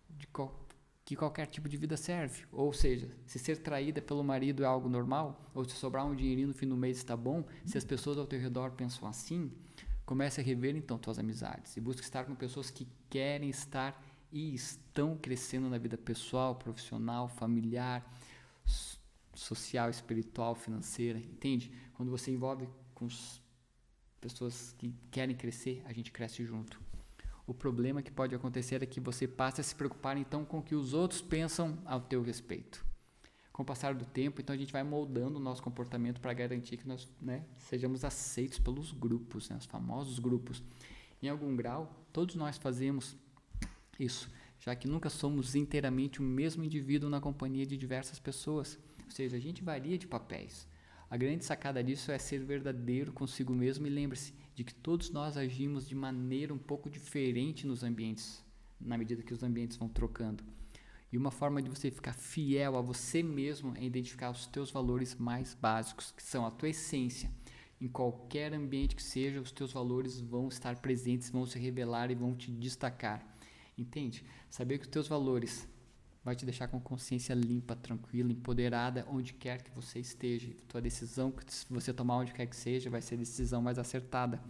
de 0.10 0.28
qual, 0.28 0.68
que 1.06 1.16
qualquer 1.16 1.48
tipo 1.48 1.70
de 1.70 1.78
vida 1.78 1.96
serve. 1.96 2.44
Ou 2.52 2.74
seja, 2.74 3.10
se 3.26 3.40
ser 3.40 3.58
traída 3.58 4.02
pelo 4.02 4.24
marido 4.24 4.64
é 4.64 4.66
algo 4.66 4.90
normal, 4.90 5.50
ou 5.54 5.64
se 5.64 5.76
sobrar 5.76 6.06
um 6.06 6.16
dinheirinho 6.16 6.50
no 6.50 6.54
fim 6.54 6.68
do 6.68 6.76
mês 6.76 6.98
está 6.98 7.16
bom, 7.16 7.46
se 7.66 7.78
as 7.78 7.86
pessoas 7.86 8.18
ao 8.18 8.28
teu 8.28 8.40
redor 8.40 8.72
pensam 8.72 9.08
assim, 9.08 9.52
comece 10.06 10.42
a 10.42 10.44
rever 10.44 10.76
então 10.76 10.98
tuas 10.98 11.18
amizades 11.18 11.78
e 11.78 11.82
busque 11.82 12.04
estar 12.04 12.26
com 12.26 12.36
pessoas 12.36 12.70
que 12.70 12.88
querem 13.10 13.50
estar 13.50 14.00
e 14.34 14.56
estão 14.56 15.16
crescendo 15.16 15.70
na 15.70 15.78
vida 15.78 15.96
pessoal, 15.96 16.56
profissional, 16.56 17.30
familiar, 17.30 18.04
social, 19.36 19.92
espiritual, 19.92 20.56
financeira, 20.56 21.20
entende? 21.20 21.72
Quando 21.94 22.10
você 22.10 22.32
envolve 22.32 22.68
com 22.96 23.08
pessoas 24.20 24.74
que 24.80 24.96
querem 25.12 25.36
crescer, 25.36 25.84
a 25.86 25.94
gente 25.94 26.12
cresce 26.12 26.44
junto. 26.44 26.82
O 27.46 27.54
problema 27.54 28.02
que 28.02 28.10
pode 28.10 28.34
acontecer 28.34 28.82
é 28.82 28.88
que 28.88 29.00
você 29.00 29.28
passe 29.28 29.62
a 29.62 29.64
se 29.64 29.76
preocupar 29.76 30.18
então 30.18 30.44
com 30.44 30.58
o 30.58 30.64
que 30.64 30.74
os 30.74 30.96
outros 30.96 31.22
pensam 31.22 31.78
ao 31.86 32.02
teu 32.02 32.24
respeito. 32.24 32.84
Com 33.52 33.62
o 33.62 33.66
passar 33.66 33.94
do 33.94 34.06
tempo, 34.06 34.42
então 34.42 34.56
a 34.56 34.58
gente 34.58 34.74
vai 34.74 34.82
moldando 34.82 35.38
o 35.38 35.42
nosso 35.42 35.62
comportamento 35.62 36.20
para 36.20 36.34
garantir 36.34 36.78
que 36.78 36.88
nós 36.88 37.08
né, 37.22 37.46
sejamos 37.58 38.04
aceitos 38.04 38.58
pelos 38.58 38.92
grupos, 38.92 39.48
né, 39.48 39.58
os 39.58 39.66
famosos 39.66 40.18
grupos. 40.18 40.64
Em 41.22 41.30
algum 41.30 41.56
grau, 41.56 42.04
todos 42.12 42.34
nós 42.34 42.58
fazemos 42.58 43.16
isso, 44.00 44.30
já 44.60 44.76
que 44.76 44.88
nunca 44.88 45.10
somos 45.10 45.56
inteiramente 45.56 46.20
o 46.20 46.24
mesmo 46.24 46.64
indivíduo 46.64 47.10
na 47.10 47.22
companhia 47.22 47.66
de 47.66 47.78
diversas 47.78 48.20
pessoas. 48.20 48.80
Ou 49.06 49.12
seja, 49.12 49.38
a 49.38 49.40
gente 49.40 49.64
varia 49.64 49.98
de 49.98 50.08
papéis. 50.08 50.68
A 51.10 51.18
grande 51.18 51.46
sacada 51.46 51.84
disso 51.84 52.12
é 52.12 52.18
ser 52.18 52.44
verdadeiro 52.44 53.14
consigo 53.14 53.54
mesmo 53.54 53.86
e 53.86 53.90
lembre-se 53.90 54.34
de 54.56 54.64
que 54.64 54.74
todos 54.74 55.12
nós 55.12 55.38
agimos 55.38 55.88
de 55.88 55.94
maneira 55.94 56.54
um 56.54 56.58
pouco 56.58 56.90
diferente 56.90 57.68
nos 57.68 57.84
ambientes, 57.84 58.44
na 58.80 58.98
medida 58.98 59.22
que 59.22 59.34
os 59.34 59.44
ambientes 59.44 59.78
vão 59.78 59.88
trocando. 59.88 60.44
E 61.12 61.18
uma 61.18 61.30
forma 61.30 61.62
de 61.62 61.70
você 61.70 61.92
ficar 61.92 62.14
fiel 62.14 62.76
a 62.76 62.82
você 62.82 63.22
mesmo 63.22 63.76
é 63.78 63.84
identificar 63.84 64.32
os 64.32 64.48
teus 64.48 64.72
valores 64.72 65.14
mais 65.14 65.54
básicos, 65.54 66.12
que 66.12 66.24
são 66.24 66.44
a 66.44 66.50
tua 66.50 66.70
essência. 66.70 67.30
Em 67.80 67.88
qualquer 67.88 68.52
ambiente 68.52 68.96
que 68.96 69.04
seja, 69.04 69.40
os 69.40 69.52
teus 69.52 69.72
valores 69.72 70.20
vão 70.20 70.48
estar 70.48 70.78
presentes, 70.78 71.30
vão 71.30 71.46
se 71.46 71.60
revelar 71.60 72.10
e 72.10 72.16
vão 72.16 72.34
te 72.36 72.50
destacar. 72.50 73.33
Entende? 73.78 74.24
Saber 74.50 74.78
que 74.78 74.86
os 74.86 74.92
teus 74.92 75.08
valores 75.08 75.68
vai 76.24 76.36
te 76.36 76.46
deixar 76.46 76.68
com 76.68 76.80
consciência 76.80 77.34
limpa, 77.34 77.76
tranquila, 77.76 78.32
empoderada, 78.32 79.06
onde 79.10 79.34
quer 79.34 79.62
que 79.62 79.72
você 79.72 80.00
esteja. 80.00 80.54
Tua 80.68 80.82
decisão 80.82 81.32
que 81.32 81.44
você 81.70 81.94
tomar 81.94 82.18
onde 82.18 82.34
quer 82.34 82.46
que 82.46 82.56
seja 82.56 82.90
vai 82.90 83.02
ser 83.02 83.16
a 83.16 83.20
decisão 83.20 83.62
mais 83.62 83.78
acertada. 83.78 84.42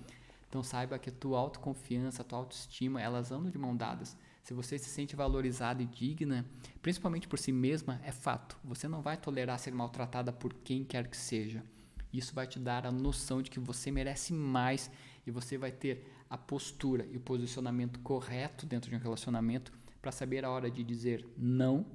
Então 0.47 0.61
saiba 0.61 0.99
que 0.99 1.09
a 1.09 1.13
tua 1.13 1.39
autoconfiança, 1.39 2.21
a 2.21 2.25
tua 2.25 2.37
autoestima, 2.37 3.01
elas 3.01 3.31
andam 3.31 3.49
de 3.49 3.57
mão 3.57 3.75
dadas. 3.75 4.15
Se 4.43 4.53
você 4.53 4.77
se 4.77 4.89
sente 4.89 5.15
valorizada 5.15 5.81
e 5.81 5.85
digna, 5.85 6.45
principalmente 6.81 7.27
por 7.27 7.39
si 7.39 7.51
mesma, 7.51 7.99
é 8.03 8.11
fato. 8.11 8.55
Você 8.63 8.87
não 8.87 9.01
vai 9.01 9.17
tolerar 9.17 9.57
ser 9.57 9.71
maltratada 9.71 10.31
por 10.31 10.53
quem 10.53 10.83
quer 10.83 11.07
que 11.07 11.17
seja. 11.17 11.63
Isso 12.11 12.35
vai 12.35 12.45
te 12.45 12.59
dar 12.59 12.85
a 12.85 12.91
noção 12.91 13.41
de 13.41 13.49
que 13.49 13.59
você 13.59 13.89
merece 13.89 14.31
mais 14.31 14.91
e 15.25 15.31
você 15.31 15.57
vai 15.57 15.71
ter 15.71 16.12
a 16.33 16.37
postura 16.37 17.05
e 17.11 17.15
o 17.15 17.19
posicionamento 17.19 17.99
correto 17.99 18.65
dentro 18.65 18.89
de 18.89 18.95
um 18.95 18.99
relacionamento 18.99 19.71
para 20.01 20.11
saber 20.11 20.43
a 20.43 20.49
hora 20.49 20.71
de 20.71 20.83
dizer 20.83 21.23
não 21.37 21.85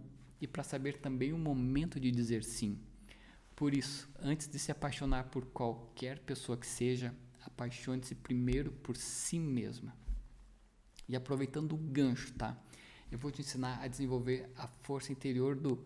e 0.41 0.47
para 0.47 0.63
saber 0.63 0.99
também 0.99 1.33
o 1.33 1.39
momento 1.39 1.99
de 1.99 2.09
dizer 2.13 2.45
sim. 2.45 2.79
Por 3.57 3.75
isso, 3.75 4.09
antes 4.21 4.47
de 4.47 4.57
se 4.57 4.71
apaixonar 4.71 5.25
por 5.25 5.47
qualquer 5.47 6.21
pessoa 6.21 6.57
que 6.57 6.69
seja, 6.69 7.13
apaixone-se 7.45 8.15
primeiro 8.15 8.71
por 8.71 8.97
si 8.97 9.41
mesma. 9.41 9.93
E 11.09 11.17
aproveitando 11.17 11.73
o 11.73 11.77
gancho, 11.77 12.33
tá? 12.35 12.57
Eu 13.11 13.19
vou 13.19 13.33
te 13.33 13.41
ensinar 13.41 13.83
a 13.83 13.89
desenvolver 13.89 14.53
a 14.57 14.69
força 14.69 15.11
interior 15.11 15.57
do 15.57 15.85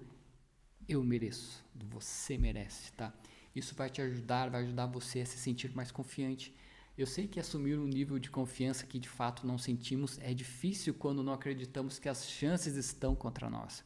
eu 0.87 1.03
mereço, 1.03 1.65
do 1.75 1.87
você 1.87 2.37
merece, 2.37 2.93
tá? 2.93 3.15
Isso 3.57 3.75
vai 3.75 3.88
te 3.88 4.03
ajudar, 4.03 4.51
vai 4.51 4.62
ajudar 4.65 4.85
você 4.85 5.21
a 5.21 5.27
se 5.27 5.38
sentir 5.38 5.75
mais 5.75 5.91
confiante. 5.91 6.55
Eu 7.03 7.07
sei 7.09 7.27
que 7.27 7.41
assumir 7.41 7.77
um 7.77 7.85
nível 7.85 8.17
de 8.17 8.31
confiança 8.31 8.87
que 8.87 8.97
de 8.97 9.09
fato 9.09 9.45
não 9.45 9.59
sentimos 9.59 10.21
é 10.21 10.33
difícil 10.33 10.95
quando 10.95 11.21
não 11.21 11.33
acreditamos 11.33 11.99
que 11.99 12.09
as 12.09 12.31
chances 12.31 12.77
estão 12.77 13.12
contra 13.12 13.51
nós. 13.51 13.85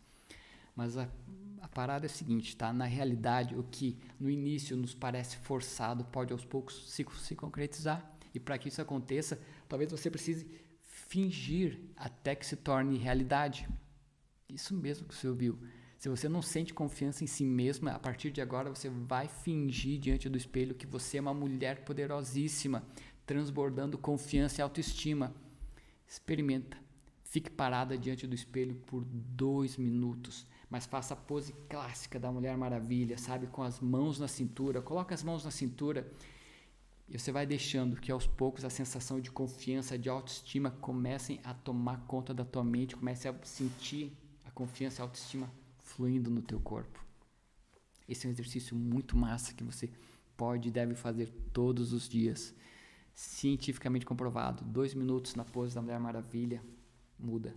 Mas 0.75 0.99
a, 0.99 1.09
a 1.63 1.69
parada 1.69 2.05
é 2.05 2.11
a 2.11 2.13
seguinte, 2.13 2.55
tá? 2.55 2.75
Na 2.75 2.85
realidade, 2.85 3.57
o 3.57 3.63
que 3.63 3.99
no 4.21 4.29
início 4.29 4.77
nos 4.77 4.95
parece 4.95 5.39
forçado 5.39 6.05
pode 6.05 6.31
aos 6.31 6.45
poucos 6.45 6.93
se, 6.93 7.07
se 7.23 7.35
concretizar. 7.35 8.15
E 8.35 8.39
para 8.39 8.59
que 8.59 8.69
isso 8.69 8.83
aconteça, 8.83 9.41
talvez 9.67 9.91
você 9.91 10.11
precise 10.11 10.47
fingir 10.83 11.81
até 11.97 12.35
que 12.35 12.45
se 12.45 12.55
torne 12.55 12.99
realidade. 12.99 13.67
Isso 14.47 14.75
mesmo 14.75 15.09
que 15.09 15.15
você 15.15 15.27
ouviu. 15.27 15.59
Se 15.99 16.11
você 16.11 16.29
não 16.29 16.43
sente 16.43 16.75
confiança 16.75 17.25
em 17.25 17.27
si 17.27 17.45
mesma, 17.45 17.93
a 17.93 17.99
partir 17.99 18.31
de 18.31 18.41
agora 18.43 18.69
você 18.69 18.89
vai 18.89 19.29
fingir 19.29 19.99
diante 19.99 20.29
do 20.29 20.37
espelho 20.37 20.75
que 20.75 20.87
você 20.87 21.17
é 21.17 21.21
uma 21.21 21.33
mulher 21.33 21.85
poderosíssima, 21.85 22.85
transbordando 23.27 23.99
confiança 23.99 24.61
e 24.61 24.63
autoestima. 24.63 25.35
Experimenta. 26.07 26.77
Fique 27.25 27.51
parada 27.51 27.99
diante 27.99 28.27
do 28.27 28.35
espelho 28.35 28.77
por 28.87 29.05
dois 29.05 29.77
minutos 29.77 30.47
mas 30.69 30.85
faça 30.85 31.15
a 31.15 31.17
pose 31.17 31.53
clássica 31.69 32.19
da 32.19 32.31
Mulher 32.31 32.57
Maravilha, 32.57 33.17
sabe? 33.17 33.47
Com 33.47 33.63
as 33.63 33.81
mãos 33.81 34.19
na 34.19 34.29
cintura. 34.29 34.83
Coloca 34.83 35.15
as 35.15 35.23
mãos 35.23 35.45
na 35.45 35.51
cintura 35.51 36.11
e 37.09 37.17
você 37.17 37.31
vai 37.31 37.47
deixando 37.47 37.97
que 37.97 38.11
aos 38.11 38.27
poucos 38.27 38.65
a 38.65 38.71
sensação 38.71 39.21
de 39.21 39.31
confiança, 39.31 39.97
de 39.97 40.09
autoestima 40.09 40.71
comecem 40.71 41.41
a 41.45 41.55
tomar 41.55 41.99
conta 42.07 42.35
da 42.35 42.45
tua 42.45 42.65
mente, 42.65 42.97
comece 42.97 43.29
a 43.29 43.35
sentir 43.45 44.13
a 44.45 44.51
confiança 44.51 45.01
e 45.01 45.03
a 45.03 45.05
autoestima 45.05 45.51
fluindo 45.79 46.31
no 46.31 46.43
teu 46.43 46.59
corpo. 46.59 47.05
Esse 48.09 48.27
é 48.27 48.29
um 48.29 48.33
exercício 48.33 48.77
muito 48.77 49.17
massa 49.17 49.55
que 49.55 49.63
você 49.63 49.89
pode 50.37 50.69
e 50.69 50.73
deve 50.73 50.97
fazer 50.97 51.33
todos 51.53 51.93
os 51.93 52.09
dias. 52.09 52.53
Cientificamente 53.17 54.07
comprovado. 54.07 54.65
Dois 54.65 54.95
minutos 54.95 55.35
na 55.35 55.45
pose 55.45 55.75
da 55.75 55.83
Mulher 55.83 55.99
Maravilha 55.99 56.63
muda. 57.19 57.53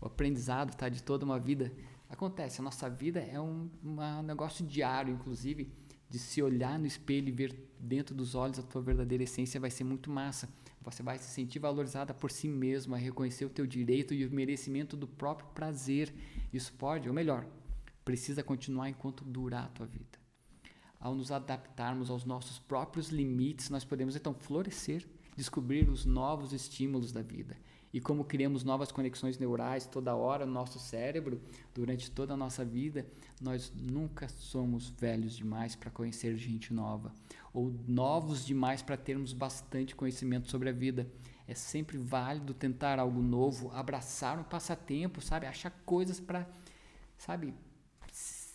O 0.00 0.06
aprendizado 0.06 0.70
está 0.70 0.88
de 0.88 1.02
toda 1.02 1.24
uma 1.24 1.40
vida 1.40 1.72
Acontece, 2.12 2.60
a 2.60 2.64
nossa 2.64 2.90
vida 2.90 3.20
é 3.20 3.40
um 3.40 3.70
uma 3.82 4.22
negócio 4.22 4.66
diário, 4.66 5.14
inclusive, 5.14 5.72
de 6.10 6.18
se 6.18 6.42
olhar 6.42 6.78
no 6.78 6.86
espelho 6.86 7.28
e 7.28 7.32
ver 7.32 7.56
dentro 7.80 8.14
dos 8.14 8.34
olhos 8.34 8.58
a 8.58 8.62
tua 8.62 8.82
verdadeira 8.82 9.24
essência 9.24 9.58
vai 9.58 9.70
ser 9.70 9.84
muito 9.84 10.10
massa. 10.10 10.46
Você 10.82 11.02
vai 11.02 11.16
se 11.16 11.30
sentir 11.30 11.58
valorizada 11.58 12.12
por 12.12 12.30
si 12.30 12.46
mesma, 12.46 12.98
reconhecer 12.98 13.46
o 13.46 13.48
teu 13.48 13.66
direito 13.66 14.12
e 14.12 14.26
o 14.26 14.30
merecimento 14.30 14.94
do 14.94 15.08
próprio 15.08 15.48
prazer. 15.54 16.12
Isso 16.52 16.70
pode, 16.74 17.08
ou 17.08 17.14
melhor, 17.14 17.46
precisa 18.04 18.42
continuar 18.42 18.90
enquanto 18.90 19.24
durar 19.24 19.64
a 19.64 19.68
tua 19.68 19.86
vida. 19.86 20.21
Ao 21.02 21.14
nos 21.14 21.30
adaptarmos 21.30 22.08
aos 22.08 22.24
nossos 22.24 22.58
próprios 22.58 23.08
limites, 23.10 23.68
nós 23.68 23.84
podemos 23.84 24.16
então 24.16 24.32
florescer, 24.32 25.06
descobrir 25.36 25.90
os 25.90 26.06
novos 26.06 26.54
estímulos 26.54 27.12
da 27.12 27.20
vida 27.20 27.56
e 27.92 28.00
como 28.00 28.24
criamos 28.24 28.64
novas 28.64 28.90
conexões 28.90 29.38
neurais 29.38 29.84
toda 29.84 30.14
hora 30.14 30.46
no 30.46 30.52
nosso 30.52 30.78
cérebro, 30.78 31.42
durante 31.74 32.10
toda 32.10 32.32
a 32.32 32.36
nossa 32.36 32.64
vida, 32.64 33.06
nós 33.40 33.70
nunca 33.76 34.28
somos 34.28 34.88
velhos 34.88 35.36
demais 35.36 35.76
para 35.76 35.90
conhecer 35.90 36.34
gente 36.36 36.72
nova 36.72 37.12
ou 37.52 37.74
novos 37.86 38.46
demais 38.46 38.80
para 38.80 38.96
termos 38.96 39.34
bastante 39.34 39.94
conhecimento 39.94 40.50
sobre 40.50 40.70
a 40.70 40.72
vida. 40.72 41.06
É 41.46 41.54
sempre 41.54 41.98
válido 41.98 42.54
tentar 42.54 42.98
algo 42.98 43.20
novo, 43.20 43.70
abraçar 43.72 44.38
um 44.38 44.44
passatempo, 44.44 45.20
sabe? 45.20 45.46
Achar 45.46 45.70
coisas 45.84 46.18
para, 46.18 46.48
sabe, 47.18 47.52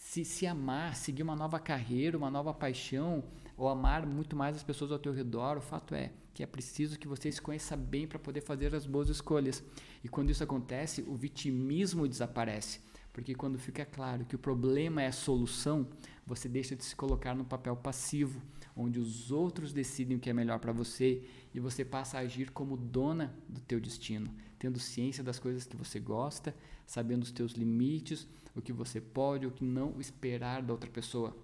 se, 0.07 0.23
se 0.23 0.47
amar, 0.47 0.95
seguir 0.95 1.21
uma 1.21 1.35
nova 1.35 1.59
carreira, 1.59 2.17
uma 2.17 2.31
nova 2.31 2.53
paixão, 2.53 3.25
ou 3.57 3.67
amar 3.67 4.05
muito 4.05 4.37
mais 4.37 4.55
as 4.55 4.63
pessoas 4.63 4.89
ao 4.89 4.97
teu 4.97 5.11
redor. 5.11 5.57
O 5.57 5.61
fato 5.61 5.93
é, 5.93 6.13
que 6.33 6.41
é 6.41 6.45
preciso 6.45 6.97
que 6.97 7.09
você 7.09 7.29
se 7.29 7.41
conheça 7.41 7.75
bem 7.75 8.07
para 8.07 8.17
poder 8.17 8.39
fazer 8.39 8.73
as 8.73 8.85
boas 8.85 9.09
escolhas. 9.09 9.61
E 10.01 10.07
quando 10.07 10.29
isso 10.29 10.41
acontece, 10.41 11.03
o 11.05 11.13
vitimismo 11.13 12.07
desaparece. 12.07 12.79
Porque 13.11 13.35
quando 13.35 13.59
fica 13.59 13.85
claro 13.85 14.23
que 14.23 14.35
o 14.35 14.39
problema 14.39 15.01
é 15.01 15.07
a 15.07 15.11
solução, 15.11 15.85
você 16.25 16.47
deixa 16.47 16.73
de 16.73 16.85
se 16.85 16.95
colocar 16.95 17.35
no 17.35 17.43
papel 17.43 17.75
passivo, 17.75 18.41
onde 18.77 19.01
os 19.01 19.29
outros 19.29 19.73
decidem 19.73 20.15
o 20.15 20.19
que 20.21 20.29
é 20.29 20.33
melhor 20.33 20.59
para 20.59 20.71
você 20.71 21.21
e 21.53 21.59
você 21.59 21.83
passa 21.83 22.17
a 22.17 22.21
agir 22.21 22.51
como 22.51 22.77
dona 22.77 23.35
do 23.49 23.59
teu 23.59 23.79
destino, 23.81 24.33
tendo 24.59 24.79
ciência 24.79 25.23
das 25.23 25.39
coisas 25.39 25.65
que 25.65 25.75
você 25.75 25.99
gosta, 25.99 26.55
sabendo 26.85 27.23
os 27.23 27.31
teus 27.31 27.53
limites, 27.53 28.27
o 28.55 28.61
que 28.61 28.73
você 28.73 28.99
pode, 28.99 29.45
o 29.45 29.51
que 29.51 29.63
não 29.63 29.99
esperar 29.99 30.61
da 30.61 30.73
outra 30.73 30.89
pessoa. 30.89 31.35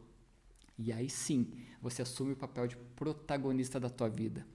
E 0.78 0.91
aí 0.91 1.10
sim, 1.10 1.52
você 1.82 2.02
assume 2.02 2.34
o 2.34 2.36
papel 2.38 2.67
de 2.67 2.78
protagonista 2.95 3.80
da 3.80 3.89
tua 3.89 4.10
vida. 4.10 4.45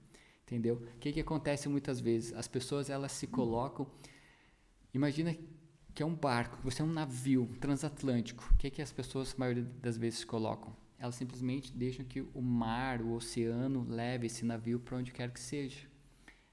Entendeu? 0.42 0.76
O 0.76 0.98
que, 0.98 1.12
que 1.12 1.20
acontece 1.20 1.68
muitas 1.68 2.00
vezes? 2.00 2.32
As 2.32 2.48
pessoas 2.48 2.90
elas 2.90 3.12
se 3.12 3.26
colocam. 3.26 3.86
Imagina 4.92 5.36
que 5.94 6.02
é 6.02 6.06
um 6.06 6.14
barco, 6.14 6.58
você 6.62 6.80
é 6.80 6.84
um 6.84 6.92
navio 6.92 7.48
transatlântico. 7.60 8.48
O 8.52 8.56
que, 8.56 8.70
que 8.70 8.80
as 8.80 8.90
pessoas, 8.90 9.34
a 9.34 9.38
maioria 9.38 9.64
das 9.82 9.96
vezes, 9.96 10.24
colocam? 10.24 10.74
Elas 10.98 11.14
simplesmente 11.14 11.70
deixam 11.72 12.04
que 12.04 12.22
o 12.34 12.40
mar, 12.40 13.02
o 13.02 13.12
oceano, 13.12 13.86
leve 13.88 14.26
esse 14.26 14.44
navio 14.44 14.80
para 14.80 14.96
onde 14.96 15.12
quer 15.12 15.30
que 15.30 15.38
seja. 15.38 15.86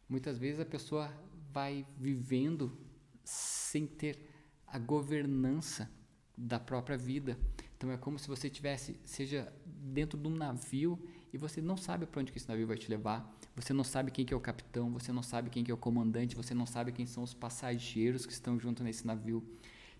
Muitas 0.08 0.38
vezes 0.38 0.60
a 0.60 0.65
pessoa 0.65 1.12
vai 1.56 1.88
vivendo 1.98 2.78
sem 3.24 3.88
ter 3.88 4.20
a 4.68 4.78
governança 4.78 5.89
da 6.38 6.60
própria 6.60 6.98
vida. 6.98 7.39
Então 7.78 7.89
é 7.94 7.98
como 7.98 8.20
se 8.20 8.28
você 8.28 8.50
tivesse, 8.50 9.00
seja 9.06 9.52
dentro 9.65 10.20
de 10.20 10.28
um 10.28 10.36
navio 10.36 11.00
e 11.32 11.38
você 11.38 11.62
não 11.62 11.78
sabe 11.78 12.06
para 12.06 12.20
onde 12.20 12.32
que 12.34 12.38
esse 12.38 12.50
navio 12.50 12.68
vai 12.68 12.78
te 12.78 12.89
levar. 12.89 13.34
Você 13.56 13.72
não 13.72 13.86
sabe 13.86 14.12
quem 14.12 14.26
que 14.26 14.34
é 14.34 14.38
o 14.38 14.41
capitão, 14.41 14.91
você 14.91 15.13
não 15.13 15.24
sabe 15.24 15.50
quem 15.50 15.63
que 15.63 15.72
é 15.72 15.74
o 15.74 15.78
comandante, 15.78 16.36
você 16.36 16.54
não 16.54 16.65
sabe 16.65 16.91
quem 16.91 17.06
são 17.06 17.24
os 17.24 17.34
passageiros 17.34 18.26
que 18.26 18.34
estão 18.34 18.60
junto 18.60 18.84
nesse 18.84 19.08
navio. 19.08 19.41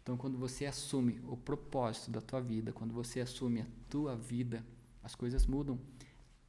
Então, 0.04 0.18
quando 0.18 0.38
você 0.38 0.66
assume 0.66 1.22
o 1.24 1.38
propósito 1.38 2.12
da 2.12 2.22
tua 2.22 2.42
vida, 2.42 2.74
quando 2.74 2.94
você 2.94 3.22
assume 3.22 3.62
a 3.62 3.68
tua 3.90 4.16
vida, 4.16 4.64
as 5.02 5.16
coisas 5.16 5.48
mudam, 5.48 5.80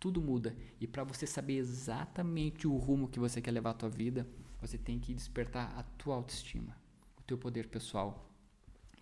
tudo 0.00 0.20
muda. 0.20 0.54
E 0.80 0.86
para 0.86 1.04
você 1.04 1.26
saber 1.26 1.54
exatamente 1.54 2.66
o 2.66 2.76
rumo 2.76 3.08
que 3.08 3.20
você 3.20 3.40
quer 3.40 3.52
levar 3.52 3.70
a 3.70 3.74
tua 3.74 3.88
vida, 3.88 4.26
você 4.60 4.78
tem 4.78 4.98
que 4.98 5.14
despertar 5.14 5.72
a 5.78 5.82
tua 5.82 6.16
autoestima, 6.16 6.76
o 7.18 7.22
teu 7.22 7.36
poder 7.36 7.68
pessoal. 7.68 8.30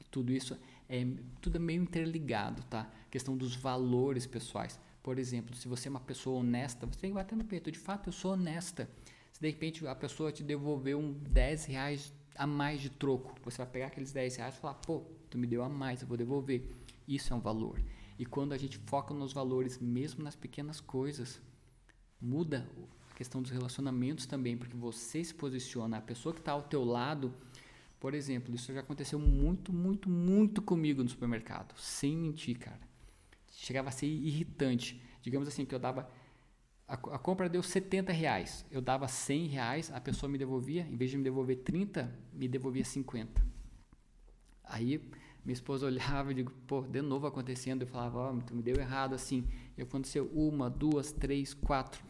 E 0.01 0.05
tudo 0.05 0.33
isso 0.33 0.59
é 0.89 1.07
tudo 1.41 1.57
é 1.57 1.59
meio 1.59 1.83
interligado, 1.83 2.63
tá? 2.65 2.91
A 3.07 3.11
questão 3.11 3.37
dos 3.37 3.55
valores 3.55 4.27
pessoais. 4.27 4.79
Por 5.03 5.19
exemplo, 5.19 5.55
se 5.55 5.69
você 5.69 5.89
é 5.89 5.91
uma 5.91 6.01
pessoa 6.01 6.41
honesta, 6.41 6.87
você 6.87 7.01
tem 7.01 7.11
que 7.11 7.15
bater 7.15 7.37
no 7.37 7.45
peito. 7.45 7.71
De 7.71 7.79
fato, 7.79 8.09
eu 8.09 8.13
sou 8.13 8.33
honesta. 8.33 8.89
Se 9.33 9.41
de 9.41 9.49
repente 9.49 9.87
a 9.87 9.95
pessoa 9.95 10.33
te 10.33 10.43
devolver 10.43 10.97
um 10.97 11.13
10 11.13 11.67
reais 11.67 12.13
a 12.37 12.47
mais 12.47 12.81
de 12.81 12.91
troco, 12.91 13.35
você 13.45 13.59
vai 13.59 13.67
pegar 13.67 13.87
aqueles 13.87 14.13
10 14.13 14.37
reais 14.37 14.55
e 14.55 14.59
falar, 14.59 14.75
pô, 14.75 15.03
tu 15.29 15.39
me 15.39 15.47
deu 15.47 15.63
a 15.63 15.69
mais, 15.69 16.03
eu 16.03 16.09
vou 16.09 16.17
devolver. 16.17 16.75
Isso 17.07 17.33
é 17.33 17.37
um 17.37 17.41
valor. 17.41 17.81
E 18.19 18.25
quando 18.25 18.53
a 18.53 18.57
gente 18.57 18.79
foca 18.79 19.13
nos 19.13 19.33
valores, 19.33 19.79
mesmo 19.79 20.23
nas 20.23 20.37
pequenas 20.37 20.81
coisas, 20.81 21.41
muda 22.21 22.69
questão 23.15 23.41
dos 23.41 23.51
relacionamentos 23.51 24.27
também, 24.27 24.57
porque 24.57 24.77
você 24.77 25.23
se 25.23 25.35
posiciona, 25.35 25.99
a 25.99 26.03
pessoa 26.03 26.35
que 26.35 26.41
está 26.41 26.53
ao 26.53 26.63
teu 26.63 26.85
lado, 26.85 27.33
por 28.01 28.15
exemplo, 28.15 28.55
isso 28.55 28.73
já 28.73 28.81
aconteceu 28.81 29.19
muito, 29.19 29.73
muito, 29.73 30.11
muito 30.11 30.61
comigo 30.61 31.03
no 31.03 31.09
supermercado, 31.09 31.75
sem 31.79 32.17
mentir, 32.17 32.59
cara 32.59 32.95
chegava 33.57 33.89
a 33.89 33.93
ser 33.93 34.07
irritante. 34.07 35.01
Digamos 35.23 35.49
assim, 35.49 35.65
que 35.65 35.75
eu 35.75 35.79
dava. 35.79 36.09
A, 36.87 36.95
a, 36.95 37.19
compra 37.19 37.49
deu 37.49 37.63
70 37.63 38.13
reais. 38.13 38.65
Eu 38.71 38.81
dava 38.81 39.09
100 39.09 39.47
reais, 39.47 39.91
a 39.93 40.01
pessoa 40.01 40.31
me 40.31 40.37
devolvia, 40.37 40.83
em 40.83 40.97
vez 40.97 41.11
de 41.11 41.17
me 41.17 41.25
devolver 41.25 41.57
30, 41.59 42.13
me 42.33 42.47
devolvia 42.47 42.85
50. 42.85 43.43
Aí 44.65 45.01
minha 45.45 45.53
esposa 45.53 45.87
olhava 45.87 46.33
e 46.33 46.35
digo, 46.35 46.53
pô, 46.67 46.83
de 46.83 47.01
novo 47.01 47.27
acontecendo. 47.27 47.83
Eu 47.83 47.87
falava, 47.87 48.19
ó, 48.19 48.31
oh, 48.31 48.55
me 48.55 48.63
deu 48.63 48.77
errado 48.77 49.15
assim. 49.15 49.47
E 49.77 49.83
aconteceu 49.83 50.31
uma, 50.35 50.69
duas, 50.69 51.13
três, 51.13 51.55
quatro. 51.55 52.05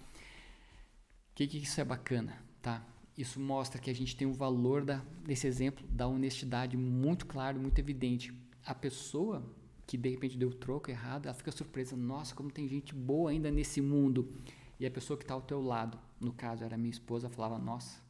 Que, 1.35 1.47
que 1.47 1.59
isso 1.59 1.81
é 1.81 1.85
bacana, 1.85 2.37
tá? 2.63 2.85
Isso 3.17 3.39
mostra 3.41 3.81
que 3.81 3.91
a 3.91 3.95
gente 3.95 4.17
tem 4.17 4.27
um 4.27 4.33
valor 4.33 4.85
da, 4.85 5.03
desse 5.25 5.47
exemplo 5.47 5.87
da 5.89 6.07
honestidade 6.07 6.77
muito 6.77 7.27
claro, 7.27 7.61
muito 7.61 7.79
evidente. 7.79 8.33
A 8.65 8.75
pessoa 8.75 9.45
que 9.87 9.97
de 9.97 10.09
repente 10.09 10.37
deu 10.37 10.49
o 10.49 10.55
troco 10.55 10.91
errado, 10.91 11.27
ela 11.27 11.35
fica 11.35 11.53
surpresa. 11.53 11.97
Nossa, 11.97 12.35
como 12.35 12.51
tem 12.51 12.69
gente 12.69 12.95
boa 12.95 13.31
ainda 13.31 13.51
nesse 13.51 13.81
mundo. 13.81 14.29
E 14.81 14.87
a 14.87 14.91
pessoa 14.91 15.17
que 15.17 15.25
está 15.25 15.35
ao 15.35 15.43
teu 15.43 15.61
lado, 15.61 15.99
no 16.21 16.33
caso 16.33 16.65
era 16.65 16.77
minha 16.77 16.91
esposa, 16.91 17.29
falava: 17.29 17.59
Nossa, 17.59 18.03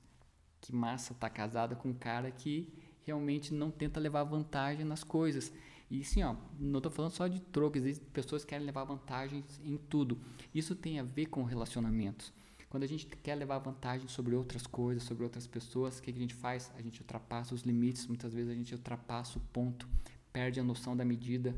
que 0.61 0.75
massa 0.75 1.13
estar 1.13 1.29
tá 1.29 1.35
casada 1.35 1.75
com 1.75 1.91
um 1.91 1.95
cara 1.95 2.31
que 2.31 2.73
realmente 3.03 3.53
não 3.53 3.71
tenta 3.71 4.01
levar 4.01 4.25
vantagem 4.25 4.85
nas 4.85 5.05
coisas. 5.05 5.53
E 5.91 6.03
sim, 6.03 6.23
ó, 6.23 6.35
não 6.59 6.79
estou 6.79 6.91
falando 6.91 7.13
só 7.13 7.29
de 7.29 7.41
troco, 7.41 7.77
existem 7.77 8.09
pessoas 8.11 8.43
que 8.43 8.51
querem 8.51 8.65
levar 8.65 8.85
vantagens 8.85 9.61
em 9.63 9.77
tudo. 9.77 10.19
Isso 10.55 10.75
tem 10.75 10.99
a 10.99 11.03
ver 11.03 11.27
com 11.27 11.43
relacionamentos. 11.43 12.33
Quando 12.75 12.83
a 12.83 12.89
gente 12.89 13.07
quer 13.07 13.37
levar 13.37 13.59
vantagem 13.59 14.09
sobre 14.09 14.35
outras 14.35 14.67
coisas, 14.67 15.05
sobre 15.05 15.23
outras 15.23 15.47
pessoas, 15.47 15.97
o 15.97 16.03
que, 16.03 16.11
a 16.11 16.13
gente 16.13 16.35
faz? 16.35 16.73
A 16.77 16.83
gente 16.83 17.03
ultrapassa 17.03 17.55
os 17.55 17.63
limites, 17.63 18.09
muitas 18.09 18.35
vezes 18.35 18.51
a 18.51 18.55
gente 18.57 18.75
ultrapassa 18.75 19.39
o 19.39 19.41
ponto, 19.41 19.89
perde 20.33 20.59
a 20.59 20.65
noção 20.65 20.97
da 20.97 21.05
medida 21.05 21.55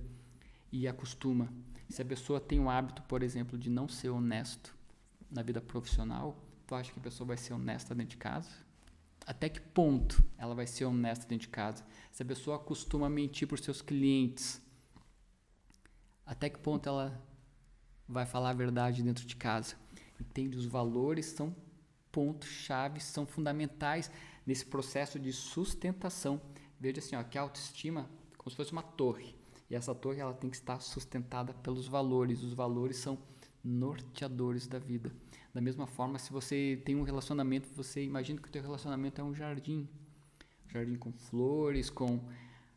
e 0.70 0.86
acostuma. 0.86 1.50
Se 1.88 2.02
a 2.02 2.04
pessoa 2.04 2.38
tem 2.38 2.60
o 2.60 2.68
hábito, 2.68 3.00
por 3.04 3.22
exemplo, 3.22 3.56
de 3.56 3.70
não 3.70 3.88
ser 3.88 4.10
honesto 4.10 4.76
na 5.30 5.42
vida 5.42 5.58
profissional, 5.58 6.36
tu 6.66 6.74
acha 6.74 6.92
que 6.92 6.98
a 6.98 7.02
pessoa 7.02 7.28
vai 7.28 7.38
ser 7.38 7.54
honesta 7.54 7.94
dentro 7.94 8.10
de 8.10 8.18
casa? 8.18 8.50
Até 9.26 9.48
que 9.48 9.62
ponto 9.62 10.22
ela 10.36 10.54
vai 10.54 10.66
ser 10.66 10.84
honesta 10.84 11.26
dentro 11.26 11.46
de 11.46 11.50
casa? 11.50 11.82
Se 12.12 12.22
a 12.22 12.26
pessoa 12.26 12.56
acostuma 12.56 13.06
a 13.06 13.08
mentir 13.08 13.48
para 13.48 13.54
os 13.54 13.62
seus 13.62 13.80
clientes, 13.80 14.60
até 16.26 16.50
que 16.50 16.58
ponto 16.58 16.86
ela 16.86 17.26
vai 18.06 18.26
falar 18.26 18.50
a 18.50 18.52
verdade 18.52 19.02
dentro 19.02 19.26
de 19.26 19.34
casa? 19.34 19.85
Entende 20.20 20.56
os 20.56 20.66
valores 20.66 21.26
são 21.26 21.54
pontos 22.10 22.48
chave, 22.48 23.00
são 23.00 23.26
fundamentais 23.26 24.10
nesse 24.46 24.64
processo 24.64 25.18
de 25.18 25.32
sustentação. 25.32 26.40
Veja 26.78 27.00
assim, 27.00 27.16
ó, 27.16 27.22
que 27.22 27.36
a 27.36 27.42
autoestima 27.42 28.08
como 28.46 28.52
se 28.52 28.56
fosse 28.56 28.70
uma 28.70 28.82
torre. 28.82 29.34
E 29.68 29.74
essa 29.74 29.92
torre 29.92 30.20
ela 30.20 30.32
tem 30.32 30.48
que 30.48 30.54
estar 30.54 30.78
sustentada 30.80 31.52
pelos 31.52 31.88
valores. 31.88 32.44
Os 32.44 32.52
valores 32.52 32.96
são 32.96 33.18
norteadores 33.64 34.68
da 34.68 34.78
vida. 34.78 35.12
Da 35.52 35.60
mesma 35.60 35.86
forma, 35.88 36.16
se 36.16 36.30
você 36.30 36.80
tem 36.84 36.94
um 36.94 37.02
relacionamento, 37.02 37.68
você 37.74 38.04
imagina 38.04 38.40
que 38.40 38.46
o 38.46 38.50
teu 38.52 38.62
relacionamento 38.62 39.20
é 39.20 39.24
um 39.24 39.34
jardim. 39.34 39.88
Jardim 40.68 40.94
com 40.94 41.10
flores, 41.12 41.90
com 41.90 42.20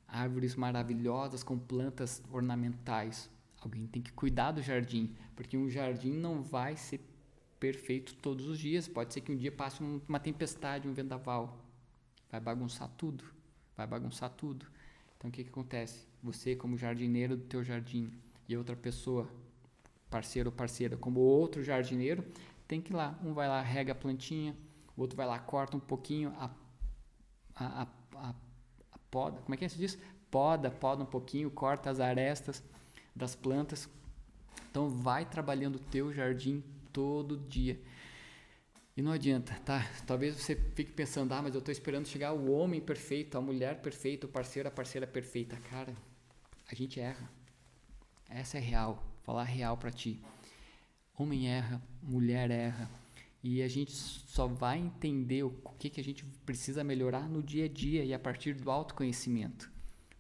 árvores 0.08 0.56
maravilhosas, 0.56 1.44
com 1.44 1.60
plantas 1.60 2.24
ornamentais. 2.32 3.30
Alguém 3.62 3.86
tem 3.86 4.02
que 4.02 4.12
cuidar 4.12 4.54
do 4.54 4.62
jardim, 4.64 5.16
porque 5.36 5.56
um 5.56 5.70
jardim 5.70 6.14
não 6.14 6.42
vai 6.42 6.76
ser 6.76 7.00
perfeito 7.60 8.16
todos 8.16 8.48
os 8.48 8.58
dias. 8.58 8.88
Pode 8.88 9.14
ser 9.14 9.22
que 9.22 9.32
um 9.32 9.36
dia 9.36 9.52
passe 9.52 9.84
uma 10.08 10.20
tempestade, 10.20 10.88
um 10.88 10.94
vendaval. 10.94 11.58
Vai 12.32 12.40
bagunçar 12.40 12.90
tudo. 12.98 13.24
Vai 13.76 13.86
bagunçar 13.86 14.30
tudo. 14.30 14.66
Então 15.18 15.30
o 15.30 15.34
que, 15.34 15.44
que 15.44 15.50
acontece? 15.50 16.08
Você, 16.24 16.56
como 16.56 16.78
jardineiro 16.78 17.36
do 17.36 17.44
teu 17.44 17.64
jardim, 17.64 18.12
e 18.48 18.58
outra 18.58 18.76
pessoa, 18.76 19.30
parceiro 20.10 20.50
ou 20.50 20.56
parceira, 20.56 20.98
como 20.98 21.20
outro 21.20 21.64
jardineiro, 21.64 22.24
tem 22.68 22.82
que 22.82 22.92
ir 22.92 22.96
lá. 22.96 23.18
Um 23.24 23.34
vai 23.34 23.48
lá, 23.48 23.62
rega 23.62 23.92
a 23.92 23.96
plantinha, 23.96 24.56
o 24.98 25.02
outro 25.02 25.16
vai 25.16 25.28
lá, 25.28 25.38
corta 25.38 25.78
um 25.78 25.80
pouquinho 25.80 26.34
a, 26.38 26.50
a, 27.56 27.84
a, 27.84 27.88
a, 28.30 28.34
poda. 29.12 29.40
Como 29.42 29.54
é 29.54 29.58
que 29.58 29.66
é 29.66 29.70
se 29.70 29.78
diz? 29.78 30.00
Poda, 30.32 30.72
poda 30.72 31.04
um 31.04 31.06
pouquinho, 31.06 31.52
corta 31.52 31.90
as 31.90 32.00
arestas 32.00 32.64
das 33.16 33.36
plantas. 33.36 33.88
Então 34.72 34.90
vai 34.90 35.26
trabalhando 35.26 35.76
o 35.76 35.80
teu 35.80 36.12
jardim 36.12 36.64
todo 36.92 37.38
dia. 37.38 37.80
E 38.96 39.02
não 39.02 39.14
adianta, 39.14 39.54
tá? 39.64 39.90
Talvez 40.06 40.36
você 40.36 40.56
fique 40.76 40.92
pensando, 40.92 41.32
ah, 41.32 41.42
mas 41.42 41.54
eu 41.54 41.60
estou 41.60 41.72
esperando 41.72 42.06
chegar 42.06 42.34
o 42.34 42.52
homem 42.52 42.82
perfeito, 42.82 43.38
a 43.38 43.42
mulher 43.42 43.82
perfeita, 43.82 44.26
o 44.26 44.30
parceiro, 44.30 44.68
a 44.68 44.72
parceira 44.72 45.08
perfeita. 45.08 45.56
Cara, 45.70 45.96
a 46.70 46.76
gente 46.76 47.00
erra. 47.00 47.30
Essa 48.30 48.58
é 48.58 48.62
real. 48.62 49.02
Falar 49.24 49.44
real 49.44 49.78
para 49.78 49.90
ti. 49.90 50.22
Homem 51.18 51.48
erra, 51.48 51.82
mulher 52.04 52.52
erra. 52.52 52.90
E 53.42 53.62
a 53.62 53.70
gente 53.70 53.92
só 53.92 54.48
vai 54.48 54.78
entender 54.78 55.44
o 55.44 55.52
que, 55.80 55.90
que 55.90 56.02
a 56.02 56.04
gente 56.04 56.26
precisa 56.46 56.84
melhorar 56.84 57.30
no 57.30 57.42
dia 57.42 57.66
a 57.66 57.70
dia 57.70 58.04
e 58.04 58.14
a 58.14 58.20
partir 58.20 58.54
do 58.54 58.70
autoconhecimento. 58.70 59.72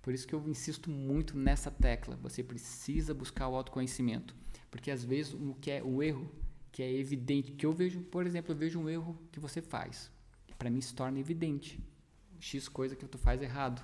Por 0.01 0.13
isso 0.13 0.25
que 0.25 0.33
eu 0.33 0.47
insisto 0.47 0.89
muito 0.89 1.37
nessa 1.37 1.69
tecla. 1.69 2.17
Você 2.21 2.41
precisa 2.41 3.13
buscar 3.13 3.49
o 3.49 3.55
autoconhecimento. 3.55 4.33
Porque 4.71 4.89
às 4.89 5.03
vezes 5.03 5.33
o 5.33 5.53
que 5.59 5.69
é 5.69 5.83
o 5.83 6.01
erro 6.01 6.31
que 6.71 6.83
é 6.83 6.91
evidente, 6.91 7.51
que 7.51 7.65
eu 7.65 7.73
vejo, 7.73 8.01
por 8.01 8.25
exemplo, 8.25 8.53
eu 8.53 8.57
vejo 8.57 8.79
um 8.79 8.89
erro 8.89 9.17
que 9.31 9.39
você 9.39 9.61
faz, 9.61 10.11
para 10.57 10.69
mim 10.69 10.81
se 10.81 10.93
torna 10.93 11.19
evidente, 11.19 11.79
x 12.39 12.67
coisa 12.67 12.95
que 12.95 13.05
tu 13.05 13.17
faz 13.17 13.41
errado. 13.41 13.83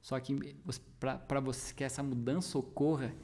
Só 0.00 0.18
que 0.20 0.56
para 0.98 1.40
você 1.40 1.74
que 1.74 1.84
essa 1.84 2.02
mudança 2.02 2.58
ocorra, 2.58 3.14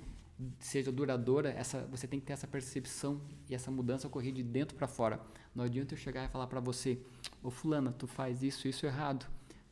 seja 0.59 0.91
duradoura, 0.91 1.51
essa, 1.51 1.87
você 1.87 2.07
tem 2.07 2.19
que 2.19 2.27
ter 2.27 2.33
essa 2.33 2.47
percepção 2.47 3.21
e 3.49 3.55
essa 3.55 3.71
mudança 3.71 4.07
ocorrer 4.07 4.33
de 4.33 4.43
dentro 4.43 4.77
para 4.77 4.89
fora. 4.89 5.21
Não 5.55 5.65
adianta 5.65 5.95
eu 5.95 5.99
chegar 5.99 6.25
e 6.25 6.29
falar 6.29 6.47
para 6.47 6.61
você, 6.61 6.99
ô 7.43 7.51
fulana, 7.51 7.93
tu 7.93 8.07
faz 8.07 8.43
isso, 8.43 8.67
isso 8.67 8.85
errado. 8.85 9.27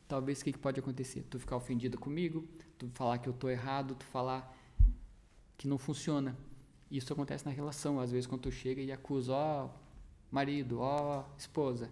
Talvez 0.07 0.41
o 0.41 0.43
que, 0.45 0.53
que 0.53 0.59
pode 0.59 0.79
acontecer? 0.79 1.23
Tu 1.29 1.39
ficar 1.39 1.57
ofendida 1.57 1.97
comigo, 1.97 2.47
tu 2.77 2.89
falar 2.93 3.17
que 3.17 3.27
eu 3.27 3.33
tô 3.33 3.49
errado, 3.49 3.95
tu 3.95 4.05
falar 4.05 4.55
que 5.57 5.67
não 5.67 5.77
funciona. 5.77 6.37
Isso 6.93 7.11
acontece 7.11 7.43
na 7.43 7.49
relação, 7.49 7.99
às 7.99 8.11
vezes 8.11 8.27
quando 8.27 8.41
tu 8.41 8.51
chega 8.51 8.79
e 8.79 8.91
acusa, 8.91 9.33
ó, 9.33 9.69
marido, 10.29 10.79
ó, 10.79 11.25
esposa, 11.35 11.89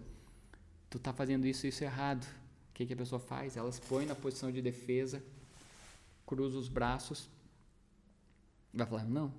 tu 0.88 0.96
tá 0.96 1.12
fazendo 1.12 1.44
isso 1.44 1.66
isso 1.66 1.82
errado. 1.82 2.24
O 2.70 2.72
que, 2.72 2.86
que 2.86 2.92
a 2.92 2.96
pessoa 2.96 3.18
faz? 3.18 3.56
Ela 3.56 3.72
se 3.72 3.80
põe 3.80 4.06
na 4.06 4.14
posição 4.14 4.52
de 4.52 4.62
defesa, 4.62 5.20
cruza 6.24 6.56
os 6.56 6.68
braços, 6.68 7.28
vai 8.72 8.86
falar, 8.86 9.04
não, 9.04 9.34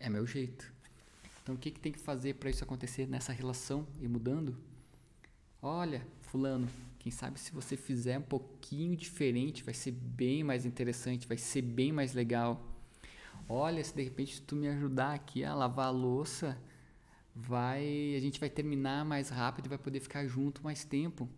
é 0.00 0.10
meu 0.10 0.26
jeito. 0.26 0.72
Então 1.44 1.54
o 1.54 1.58
que, 1.58 1.70
que 1.70 1.78
tem 1.78 1.92
que 1.92 2.00
fazer 2.00 2.34
para 2.34 2.50
isso 2.50 2.64
acontecer 2.64 3.06
nessa 3.06 3.32
relação 3.32 3.86
e 4.00 4.08
mudando? 4.08 4.58
Olha, 5.62 6.04
fulano, 6.22 6.68
quem 6.98 7.12
sabe 7.12 7.38
se 7.38 7.52
você 7.52 7.76
fizer 7.76 8.18
um 8.18 8.22
pouquinho 8.22 8.96
diferente, 8.96 9.62
vai 9.62 9.74
ser 9.74 9.92
bem 9.92 10.42
mais 10.42 10.66
interessante, 10.66 11.28
vai 11.28 11.38
ser 11.38 11.62
bem 11.62 11.92
mais 11.92 12.14
legal. 12.14 12.71
Olha, 13.48 13.82
se 13.82 13.94
de 13.94 14.02
repente 14.02 14.40
tu 14.42 14.56
me 14.56 14.68
ajudar 14.68 15.14
aqui 15.14 15.44
a 15.44 15.54
lavar 15.54 15.86
a 15.86 15.90
louça, 15.90 16.58
vai, 17.34 18.14
a 18.16 18.20
gente 18.20 18.40
vai 18.40 18.48
terminar 18.48 19.04
mais 19.04 19.28
rápido 19.28 19.66
e 19.66 19.68
vai 19.68 19.78
poder 19.78 20.00
ficar 20.00 20.26
junto 20.26 20.62
mais 20.62 20.84
tempo. 20.84 21.28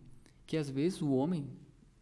Que 0.45 0.57
às 0.57 0.69
vezes 0.69 1.01
o 1.01 1.11
homem 1.11 1.49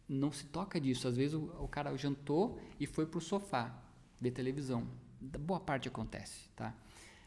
não 0.08 0.30
se 0.30 0.44
toca 0.46 0.80
disso. 0.80 1.08
Às 1.08 1.16
vezes 1.16 1.34
o, 1.34 1.44
o 1.60 1.68
cara 1.68 1.96
jantou 1.96 2.60
e 2.78 2.86
foi 2.86 3.06
pro 3.06 3.20
sofá 3.20 3.82
ver 4.20 4.30
televisão. 4.30 4.86
Boa 5.20 5.60
parte 5.60 5.88
acontece, 5.88 6.48
tá? 6.54 6.74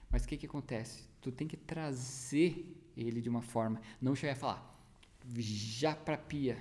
Mas 0.09 0.23
o 0.23 0.27
que 0.27 0.37
que 0.37 0.45
acontece? 0.45 1.03
Tu 1.21 1.31
tem 1.31 1.47
que 1.47 1.57
trazer 1.57 2.75
ele 2.95 3.21
de 3.21 3.29
uma 3.29 3.41
forma, 3.41 3.81
não 4.01 4.15
chegar 4.15 4.33
a 4.33 4.35
falar 4.35 4.77
já 5.35 5.95
pra 5.95 6.17
pia. 6.17 6.57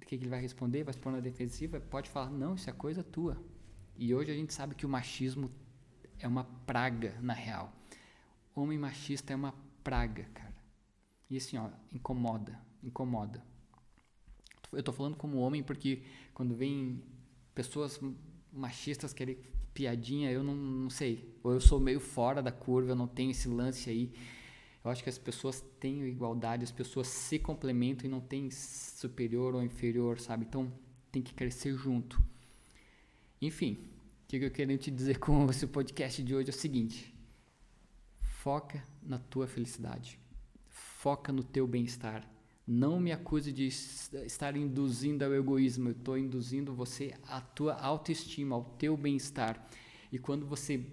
O 0.00 0.06
que, 0.06 0.18
que 0.18 0.24
ele 0.24 0.30
vai 0.30 0.40
responder? 0.40 0.84
Vai 0.84 0.92
se 0.92 1.00
pôr 1.00 1.12
na 1.12 1.20
defensiva? 1.20 1.80
Pode 1.80 2.10
falar, 2.10 2.30
não, 2.30 2.54
isso 2.54 2.68
é 2.68 2.72
coisa 2.72 3.02
tua. 3.02 3.40
E 3.96 4.14
hoje 4.14 4.30
a 4.30 4.34
gente 4.34 4.52
sabe 4.52 4.74
que 4.74 4.84
o 4.84 4.88
machismo 4.88 5.50
é 6.18 6.26
uma 6.26 6.44
praga 6.66 7.16
na 7.20 7.32
real. 7.32 7.72
Homem 8.54 8.78
machista 8.78 9.32
é 9.32 9.36
uma 9.36 9.54
praga, 9.82 10.24
cara. 10.34 10.54
E 11.30 11.36
assim, 11.36 11.56
ó, 11.56 11.68
incomoda, 11.92 12.58
incomoda. 12.82 13.42
Eu 14.72 14.82
tô 14.82 14.92
falando 14.92 15.16
como 15.16 15.38
homem 15.38 15.62
porque 15.62 16.02
quando 16.32 16.54
vem 16.54 17.02
pessoas 17.54 18.00
machistas 18.52 19.12
querem 19.12 19.38
piadinha, 19.72 20.30
eu 20.30 20.42
não, 20.42 20.54
não 20.54 20.90
sei. 20.90 21.36
Ou 21.42 21.52
eu 21.52 21.60
sou 21.60 21.78
meio 21.80 22.00
fora 22.00 22.42
da 22.42 22.52
curva, 22.52 22.92
eu 22.92 22.96
não 22.96 23.08
tenho 23.08 23.30
esse 23.30 23.48
lance 23.48 23.90
aí. 23.90 24.12
Eu 24.84 24.90
acho 24.90 25.02
que 25.02 25.08
as 25.08 25.18
pessoas 25.18 25.60
têm 25.80 26.04
igualdade, 26.06 26.62
as 26.62 26.72
pessoas 26.72 27.08
se 27.08 27.38
complementam 27.38 28.06
e 28.06 28.10
não 28.10 28.20
tem 28.20 28.50
superior 28.50 29.54
ou 29.54 29.62
inferior, 29.62 30.20
sabe? 30.20 30.44
Então 30.44 30.72
tem 31.10 31.22
que 31.22 31.32
crescer 31.32 31.74
junto. 31.74 32.22
Enfim, 33.40 33.78
o 34.24 34.26
que 34.26 34.36
eu 34.36 34.50
quero 34.50 34.76
te 34.78 34.90
dizer 34.90 35.18
com 35.18 35.46
esse 35.50 35.66
podcast 35.66 36.22
de 36.22 36.34
hoje 36.34 36.50
é 36.50 36.54
o 36.54 36.56
seguinte: 36.56 37.14
foca 38.20 38.82
na 39.02 39.18
tua 39.18 39.46
felicidade, 39.46 40.18
foca 40.68 41.32
no 41.32 41.42
teu 41.42 41.66
bem-estar. 41.66 42.28
Não 42.66 42.98
me 42.98 43.12
acuse 43.12 43.52
de 43.52 43.66
estar 43.66 44.56
induzindo 44.56 45.22
ao 45.22 45.34
egoísmo, 45.34 45.88
eu 45.88 45.92
estou 45.92 46.16
induzindo 46.16 46.74
você 46.74 47.14
à 47.24 47.38
tua 47.38 47.74
autoestima, 47.74 48.56
ao 48.56 48.64
teu 48.64 48.96
bem-estar. 48.96 49.68
E 50.10 50.18
quando 50.18 50.46
você 50.46 50.86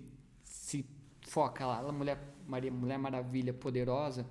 se 0.44 0.86
foca 1.22 1.66
lá, 1.66 1.80
a 1.80 1.92
mulher, 1.92 2.36
Maria, 2.46 2.72
mulher 2.72 3.00
maravilha, 3.00 3.54
poderosa, 3.54 4.26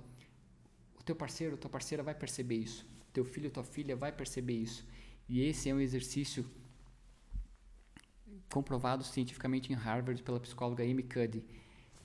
o 0.99 1.03
teu 1.03 1.15
parceiro, 1.15 1.57
tua 1.57 1.69
parceira 1.69 2.03
vai 2.03 2.13
perceber 2.13 2.57
isso. 2.57 2.85
Teu 3.11 3.25
filho, 3.25 3.49
tua 3.49 3.63
filha 3.63 3.95
vai 3.95 4.11
perceber 4.11 4.53
isso. 4.53 4.85
E 5.27 5.41
esse 5.41 5.67
é 5.67 5.73
um 5.73 5.79
exercício 5.79 6.45
comprovado 8.51 9.03
cientificamente 9.03 9.71
em 9.71 9.75
Harvard 9.75 10.21
pela 10.21 10.39
psicóloga 10.39 10.83
Amy 10.83 11.03
Cuddy. 11.03 11.43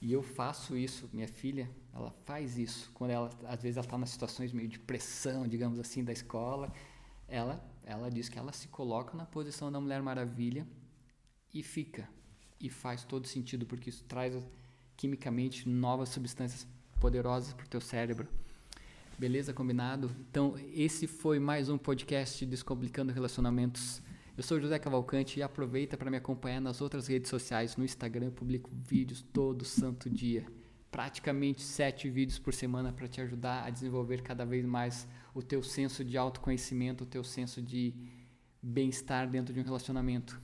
E 0.00 0.12
eu 0.12 0.22
faço 0.22 0.76
isso, 0.76 1.08
minha 1.12 1.28
filha, 1.28 1.68
Ela 1.92 2.10
faz 2.24 2.58
isso. 2.58 2.90
Quando 2.92 3.10
ela, 3.10 3.30
às 3.46 3.62
vezes, 3.62 3.76
ela 3.78 3.86
está 3.86 3.96
nas 3.96 4.10
situações 4.10 4.52
meio 4.52 4.68
de 4.68 4.78
pressão, 4.78 5.48
digamos 5.48 5.78
assim, 5.78 6.04
da 6.04 6.12
escola. 6.12 6.72
Ela, 7.26 7.64
ela 7.82 8.10
diz 8.10 8.28
que 8.28 8.38
ela 8.38 8.52
se 8.52 8.68
coloca 8.68 9.16
na 9.16 9.24
posição 9.24 9.72
da 9.72 9.80
Mulher 9.80 10.02
Maravilha 10.02 10.66
e 11.52 11.62
fica. 11.62 12.08
E 12.60 12.68
faz 12.68 13.04
todo 13.04 13.26
sentido, 13.26 13.64
porque 13.64 13.88
isso 13.88 14.04
traz 14.04 14.36
quimicamente 14.96 15.68
novas 15.68 16.10
substâncias 16.10 16.66
poderosas 17.00 17.54
para 17.54 17.64
o 17.64 17.68
teu 17.68 17.80
cérebro. 17.80 18.28
Beleza? 19.18 19.54
Combinado? 19.54 20.14
Então, 20.30 20.54
esse 20.74 21.06
foi 21.06 21.38
mais 21.38 21.70
um 21.70 21.78
podcast 21.78 22.44
Descomplicando 22.44 23.12
Relacionamentos. 23.12 24.02
Eu 24.36 24.42
sou 24.42 24.60
José 24.60 24.78
Cavalcante 24.78 25.40
e 25.40 25.42
aproveita 25.42 25.96
para 25.96 26.10
me 26.10 26.18
acompanhar 26.18 26.60
nas 26.60 26.82
outras 26.82 27.06
redes 27.06 27.30
sociais. 27.30 27.74
No 27.74 27.84
Instagram, 27.84 28.26
eu 28.26 28.32
publico 28.32 28.70
vídeos 28.70 29.22
todo 29.32 29.64
santo 29.64 30.10
dia 30.10 30.44
praticamente 30.90 31.62
sete 31.62 32.08
vídeos 32.08 32.38
por 32.38 32.54
semana 32.54 32.92
para 32.92 33.08
te 33.08 33.20
ajudar 33.20 33.64
a 33.64 33.70
desenvolver 33.70 34.22
cada 34.22 34.44
vez 34.44 34.64
mais 34.64 35.06
o 35.34 35.42
teu 35.42 35.62
senso 35.62 36.04
de 36.04 36.16
autoconhecimento, 36.16 37.04
o 37.04 37.06
teu 37.06 37.24
senso 37.24 37.60
de 37.60 37.94
bem-estar 38.62 39.28
dentro 39.28 39.54
de 39.54 39.60
um 39.60 39.62
relacionamento. 39.62 40.40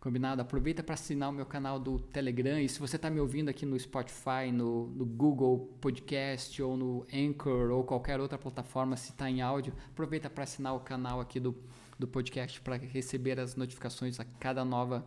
Combinado? 0.00 0.40
Aproveita 0.40 0.82
para 0.82 0.94
assinar 0.94 1.28
o 1.28 1.32
meu 1.32 1.46
canal 1.46 1.78
do 1.78 1.98
Telegram 1.98 2.58
e 2.58 2.68
se 2.68 2.78
você 2.78 2.96
está 2.96 3.10
me 3.10 3.20
ouvindo 3.20 3.48
aqui 3.48 3.66
no 3.66 3.78
Spotify, 3.78 4.52
no, 4.52 4.88
no, 4.88 5.04
Google 5.04 5.76
Podcast 5.80 6.62
ou 6.62 6.76
no 6.76 7.06
Anchor 7.12 7.70
ou 7.70 7.82
qualquer 7.84 8.20
outra 8.20 8.38
plataforma, 8.38 8.96
se 8.96 9.10
está 9.10 9.28
em 9.28 9.42
áudio, 9.42 9.74
aproveita 9.90 10.30
para 10.30 10.44
assinar 10.44 10.74
o 10.74 10.80
canal 10.80 11.20
aqui 11.20 11.40
do, 11.40 11.56
do 11.98 12.06
podcast 12.06 12.60
para 12.60 12.76
receber 12.76 13.40
as 13.40 13.56
notificações 13.56 14.20
a 14.20 14.24
cada 14.24 14.64
nova 14.64 15.04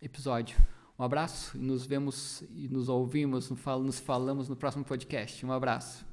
episódio. 0.00 0.56
Um 0.98 1.04
abraço 1.04 1.56
e 1.56 1.60
nos 1.60 1.84
vemos 1.84 2.42
e 2.54 2.68
nos 2.68 2.88
ouvimos, 2.88 3.50
nos 3.50 3.98
falamos 3.98 4.48
no 4.48 4.56
próximo 4.56 4.84
podcast. 4.84 5.44
Um 5.44 5.52
abraço. 5.52 6.11